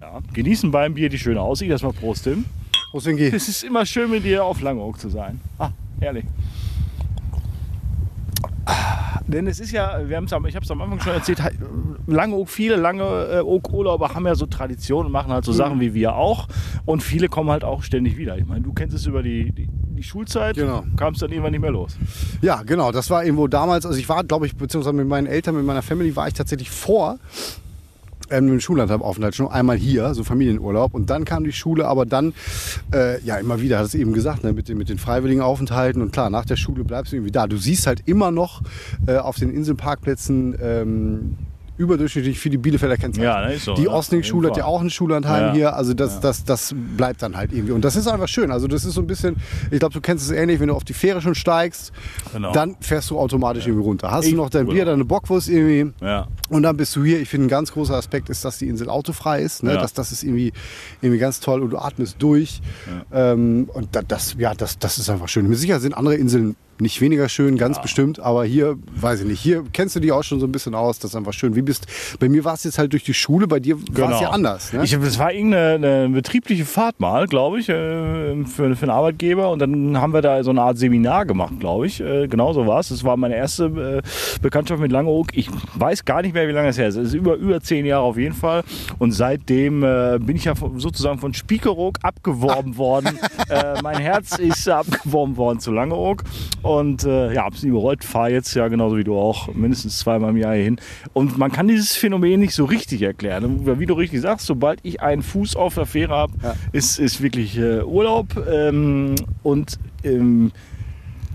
ja, 0.00 0.20
genießen 0.32 0.70
beim 0.70 0.94
Bier 0.94 1.08
die 1.08 1.18
schöne 1.18 1.40
Aussicht. 1.40 1.70
Erstmal 1.70 1.92
Prost, 1.92 2.24
Tim. 2.24 2.44
Prost, 2.90 3.06
Winky. 3.06 3.26
Es 3.26 3.48
ist 3.48 3.64
immer 3.64 3.86
schön, 3.86 4.10
mit 4.10 4.24
dir 4.24 4.44
auf 4.44 4.60
Langeoog 4.60 4.98
zu 4.98 5.08
sein. 5.08 5.40
Ah, 5.58 5.70
herrlich. 6.00 6.24
Denn 9.28 9.46
es 9.46 9.58
ist 9.60 9.72
ja, 9.72 10.00
wir 10.08 10.16
haben's 10.16 10.32
am, 10.32 10.46
ich 10.46 10.54
habe 10.54 10.64
es 10.64 10.70
am 10.70 10.80
Anfang 10.80 11.00
schon 11.00 11.12
erzählt, 11.12 11.40
Langeoog, 12.06 12.48
viele 12.48 12.76
lange 12.76 13.02
äh, 13.02 13.42
Urlauber 13.42 14.14
haben 14.14 14.26
ja 14.26 14.34
so 14.36 14.46
Traditionen 14.46 15.06
und 15.06 15.12
machen 15.12 15.32
halt 15.32 15.44
so 15.44 15.52
Sachen 15.52 15.80
wie 15.80 15.94
wir 15.94 16.14
auch. 16.14 16.46
Und 16.84 17.02
viele 17.02 17.28
kommen 17.28 17.50
halt 17.50 17.64
auch 17.64 17.82
ständig 17.82 18.16
wieder. 18.16 18.38
Ich 18.38 18.46
meine, 18.46 18.60
du 18.60 18.72
kennst 18.72 18.94
es 18.94 19.06
über 19.06 19.22
die, 19.22 19.50
die, 19.52 19.68
die 19.68 20.02
Schulzeit, 20.04 20.54
Genau. 20.56 20.84
kamst 20.96 21.22
dann 21.22 21.30
irgendwann 21.30 21.50
nicht 21.52 21.60
mehr 21.60 21.72
los. 21.72 21.96
Ja, 22.42 22.62
genau. 22.62 22.92
Das 22.92 23.10
war 23.10 23.24
irgendwo 23.24 23.48
damals, 23.48 23.84
also 23.84 23.98
ich 23.98 24.08
war, 24.08 24.22
glaube 24.22 24.46
ich, 24.46 24.54
beziehungsweise 24.56 24.94
mit 24.94 25.08
meinen 25.08 25.26
Eltern, 25.26 25.56
mit 25.56 25.64
meiner 25.66 25.82
Family 25.82 26.14
war 26.14 26.28
ich 26.28 26.34
tatsächlich 26.34 26.70
vor 26.70 27.18
ähm, 28.30 28.48
dem 28.48 28.60
Schullandheim-Aufenthalt 28.60 29.34
schon 29.34 29.48
einmal 29.48 29.76
hier, 29.76 30.14
so 30.14 30.24
Familienurlaub. 30.24 30.94
Und 30.94 31.10
dann 31.10 31.24
kam 31.24 31.44
die 31.44 31.52
Schule, 31.52 31.86
aber 31.86 32.06
dann, 32.06 32.34
äh, 32.94 33.20
ja, 33.22 33.36
immer 33.36 33.60
wieder, 33.60 33.78
hat 33.78 33.86
es 33.86 33.94
eben 33.94 34.12
gesagt, 34.12 34.44
ne, 34.44 34.52
mit, 34.52 34.68
den, 34.68 34.78
mit 34.78 34.88
den 34.88 34.98
freiwilligen 34.98 35.40
Aufenthalten. 35.40 36.02
Und 36.02 36.12
klar, 36.12 36.30
nach 36.30 36.44
der 36.44 36.56
Schule 36.56 36.84
bleibst 36.84 37.12
du 37.12 37.16
irgendwie 37.16 37.32
da. 37.32 37.46
Du 37.46 37.56
siehst 37.56 37.86
halt 37.86 38.02
immer 38.06 38.30
noch 38.30 38.62
äh, 39.06 39.16
auf 39.16 39.36
den 39.36 39.50
Inselparkplätzen 39.50 40.56
ähm, 40.60 41.36
überdurchschnittlich 41.78 42.38
viele 42.38 42.58
Bielefelder 42.58 42.96
Kennzeichen. 42.96 43.24
Ja, 43.24 43.46
ne, 43.46 43.54
ist 43.54 43.64
so, 43.64 43.74
die 43.74 43.82
ne? 43.82 43.90
Osning-Schule 43.90 44.48
Auf 44.48 44.52
hat 44.52 44.58
ja 44.58 44.64
auch 44.64 44.80
ein 44.80 44.90
Schullandheim 44.90 45.46
Ja. 45.48 45.52
hier. 45.52 45.76
Also 45.76 45.94
das, 45.94 46.20
das, 46.20 46.44
das 46.44 46.74
bleibt 46.96 47.22
dann 47.22 47.36
halt 47.36 47.52
irgendwie. 47.52 47.72
Und 47.72 47.84
das 47.84 47.96
ist 47.96 48.06
einfach 48.08 48.28
schön. 48.28 48.50
Also 48.50 48.66
das 48.68 48.84
ist 48.84 48.94
so 48.94 49.00
ein 49.00 49.06
bisschen, 49.06 49.36
ich 49.70 49.78
glaube, 49.78 49.92
du 49.94 50.00
kennst 50.00 50.24
es 50.24 50.30
ähnlich, 50.30 50.60
wenn 50.60 50.68
du 50.68 50.74
auf 50.74 50.84
die 50.84 50.94
Fähre 50.94 51.20
schon 51.20 51.34
steigst, 51.34 51.92
Genau. 52.32 52.52
dann 52.52 52.76
fährst 52.80 53.10
du 53.10 53.18
automatisch 53.18 53.66
irgendwie 53.66 53.84
runter. 53.84 54.10
Hast 54.10 54.24
Ich- 54.26 54.30
du 54.32 54.36
noch 54.36 54.50
dein 54.50 54.66
Bier, 54.66 54.84
deine 54.84 55.04
Bockwurst 55.04 55.48
irgendwie 55.48 55.92
Ja. 56.04 56.28
und 56.48 56.62
dann 56.62 56.76
bist 56.76 56.94
du 56.96 57.04
hier. 57.04 57.20
Ich 57.20 57.28
finde, 57.28 57.46
ein 57.46 57.50
ganz 57.50 57.72
großer 57.72 57.94
Aspekt 57.94 58.28
ist, 58.30 58.44
dass 58.44 58.58
die 58.58 58.68
Insel 58.68 58.88
autofrei 58.88 59.42
ist. 59.42 59.62
Ne? 59.62 59.74
Ja. 59.74 59.80
Das, 59.80 59.92
das 59.92 60.12
ist 60.12 60.22
irgendwie, 60.22 60.52
irgendwie 61.02 61.18
ganz 61.20 61.40
toll 61.40 61.62
und 61.62 61.70
du 61.70 61.78
atmest 61.78 62.16
durch. 62.20 62.60
Ähm, 63.12 63.68
und 63.72 63.94
da, 63.94 64.02
das, 64.02 64.36
ja, 64.38 64.54
das, 64.54 64.78
das 64.78 64.98
ist 64.98 65.10
einfach 65.10 65.28
schön. 65.28 65.48
Mit 65.48 65.58
Sicherheit 65.58 65.82
sind 65.82 65.94
andere 65.94 66.14
Inseln 66.16 66.56
nicht 66.78 67.00
weniger 67.00 67.28
schön, 67.28 67.56
ganz 67.56 67.80
bestimmt, 67.80 68.20
aber 68.20 68.44
hier, 68.44 68.76
weiß 68.94 69.20
ich 69.20 69.26
nicht, 69.26 69.40
hier 69.40 69.64
kennst 69.72 69.96
du 69.96 70.00
die 70.00 70.12
auch 70.12 70.22
schon 70.22 70.40
so 70.40 70.46
ein 70.46 70.52
bisschen 70.52 70.74
aus, 70.74 70.98
das 70.98 71.12
ist 71.12 71.16
einfach 71.16 71.32
schön. 71.32 71.54
Wie 71.56 71.62
bist, 71.62 71.86
bei 72.18 72.28
mir 72.28 72.44
war 72.44 72.54
es 72.54 72.64
jetzt 72.64 72.78
halt 72.78 72.92
durch 72.92 73.04
die 73.04 73.14
Schule, 73.14 73.46
bei 73.46 73.60
dir 73.60 73.76
war 73.96 74.12
es 74.12 74.20
ja 74.20 74.30
anders. 74.30 74.72
Ne? 74.72 74.84
Ich, 74.84 74.96
das 74.98 75.18
war 75.18 75.32
irgendeine 75.32 75.86
eine 75.96 76.08
betriebliche 76.08 76.64
Fahrt 76.64 77.00
mal, 77.00 77.26
glaube 77.26 77.60
ich, 77.60 77.68
äh, 77.68 78.44
für, 78.44 78.76
für 78.76 78.82
einen 78.82 78.90
Arbeitgeber. 78.90 79.50
Und 79.50 79.60
dann 79.60 80.00
haben 80.00 80.12
wir 80.12 80.22
da 80.22 80.42
so 80.42 80.50
eine 80.50 80.62
Art 80.62 80.78
Seminar 80.78 81.26
gemacht, 81.26 81.54
glaube 81.60 81.86
ich. 81.86 82.00
Äh, 82.00 82.26
Genau 82.28 82.52
so 82.52 82.66
war 82.66 82.80
es. 82.80 82.88
Das 82.88 83.04
war 83.04 83.16
meine 83.16 83.36
erste 83.36 83.64
äh, 83.64 84.38
Bekanntschaft 84.42 84.80
mit 84.80 84.92
Langeoog. 84.92 85.28
Ich 85.36 85.48
weiß 85.74 86.04
gar 86.04 86.22
nicht 86.22 86.34
mehr, 86.34 86.48
wie 86.48 86.52
lange 86.52 86.68
es 86.68 86.78
her 86.78 86.88
ist. 86.88 86.96
Es 86.96 87.08
ist 87.08 87.14
über, 87.14 87.36
über 87.36 87.60
zehn 87.60 87.86
Jahre 87.86 88.02
auf 88.04 88.16
jeden 88.18 88.34
Fall. 88.34 88.62
Und 88.98 89.12
seitdem 89.12 89.80
bin 89.80 90.36
ich 90.36 90.44
ja 90.44 90.54
sozusagen 90.76 91.18
von 91.18 91.34
Spiekeroog 91.34 91.98
abgeworben 92.02 92.76
worden. 92.76 93.18
Äh, 93.48 93.80
mein 93.80 93.98
Herz 93.98 94.38
ist 94.38 94.68
abgeworben 94.68 95.36
worden 95.36 95.60
zu 95.60 95.70
Langeoog. 95.70 96.24
Und 96.66 97.04
äh, 97.04 97.32
ja, 97.32 97.44
hab's 97.44 97.62
nie 97.62 97.70
bereut. 97.70 98.02
Fahre 98.02 98.32
jetzt 98.32 98.52
ja 98.54 98.66
genauso 98.66 98.96
wie 98.96 99.04
du 99.04 99.16
auch 99.16 99.54
mindestens 99.54 99.98
zweimal 99.98 100.30
im 100.30 100.36
Jahr 100.36 100.54
hier 100.54 100.64
hin. 100.64 100.80
Und 101.12 101.38
man 101.38 101.52
kann 101.52 101.68
dieses 101.68 101.94
Phänomen 101.94 102.40
nicht 102.40 102.54
so 102.54 102.64
richtig 102.64 103.02
erklären. 103.02 103.78
Wie 103.78 103.86
du 103.86 103.94
richtig 103.94 104.20
sagst, 104.20 104.46
sobald 104.46 104.80
ich 104.82 105.00
einen 105.00 105.22
Fuß 105.22 105.54
auf 105.54 105.74
der 105.74 105.86
Fähre 105.86 106.14
habe, 106.14 106.32
ist, 106.72 106.98
ist 106.98 107.22
wirklich 107.22 107.56
äh, 107.56 107.82
Urlaub. 107.82 108.36
Ähm, 108.50 109.14
und 109.44 109.78
ähm, 110.02 110.50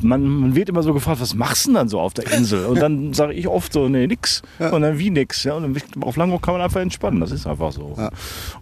man, 0.01 0.25
man 0.25 0.55
wird 0.55 0.67
immer 0.67 0.83
so 0.83 0.93
gefragt, 0.93 1.21
was 1.21 1.33
machst 1.33 1.65
du 1.65 1.69
denn 1.69 1.75
dann 1.75 1.87
so 1.87 2.01
auf 2.01 2.13
der 2.13 2.29
Insel? 2.31 2.65
Und 2.65 2.81
dann 2.81 3.13
sage 3.13 3.31
ich 3.31 3.47
oft 3.47 3.71
so, 3.71 3.87
nee, 3.87 4.07
nix. 4.07 4.41
Und 4.59 4.81
dann 4.81 4.99
wie 4.99 5.11
nix. 5.11 5.45
Ja? 5.45 5.53
Und 5.53 5.63
dann 5.63 6.03
auf 6.03 6.17
Langeoog 6.17 6.41
kann 6.41 6.55
man 6.55 6.61
einfach 6.61 6.81
entspannen. 6.81 7.21
Das 7.21 7.31
ist 7.31 7.47
einfach 7.47 7.71
so. 7.71 7.95
Ja. 7.97 8.09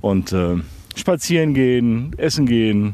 Und 0.01 0.33
äh, 0.33 0.57
spazieren 0.95 1.55
gehen, 1.55 2.13
essen 2.17 2.45
gehen, 2.45 2.93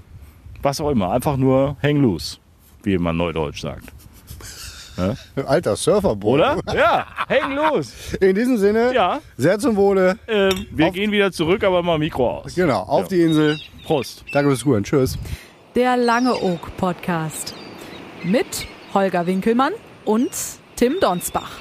was 0.61 0.79
auch 0.79 0.89
immer. 0.89 1.11
Einfach 1.11 1.38
nur 1.38 1.77
hang 1.81 1.97
loose, 1.97 2.38
wie 2.85 2.97
man 2.97 3.17
neudeutsch 3.17 3.61
sagt. 3.61 3.85
Alter 5.45 5.75
Surferboy. 5.75 6.35
Oder? 6.35 6.57
Ja, 6.73 7.05
hang 7.27 7.53
loose. 7.55 8.15
In 8.17 8.33
diesem 8.33 8.57
Sinne, 8.57 8.93
Ja. 8.93 9.19
sehr 9.35 9.59
zum 9.59 9.75
Wohle. 9.75 10.17
Ähm, 10.27 10.65
wir 10.71 10.87
Auf- 10.87 10.93
gehen 10.93 11.11
wieder 11.11 11.31
zurück, 11.33 11.63
aber 11.65 11.83
mal 11.83 11.97
Mikro 11.99 12.37
aus. 12.39 12.55
Genau, 12.55 12.79
auf 12.83 13.01
Ja. 13.03 13.07
die 13.09 13.21
Insel. 13.23 13.59
Prost. 13.85 14.23
Danke 14.31 14.51
fürs 14.51 14.59
Zuhören. 14.61 14.83
Tschüss. 14.85 15.17
Der 15.75 15.97
Langeoog 15.97 16.77
Podcast. 16.77 17.53
Mit 18.23 18.65
Holger 18.93 19.27
Winkelmann 19.27 19.73
und 20.05 20.29
Tim 20.77 20.93
Donsbach. 21.01 21.51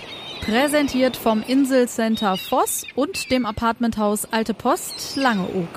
Präsentiert 0.43 1.17
vom 1.17 1.43
Inselcenter 1.43 2.37
Voss 2.37 2.85
und 2.95 3.31
dem 3.33 3.47
Apartmenthaus 3.47 4.29
Alte 4.31 4.55
Post 4.55 5.17
Langeoog. 5.17 5.69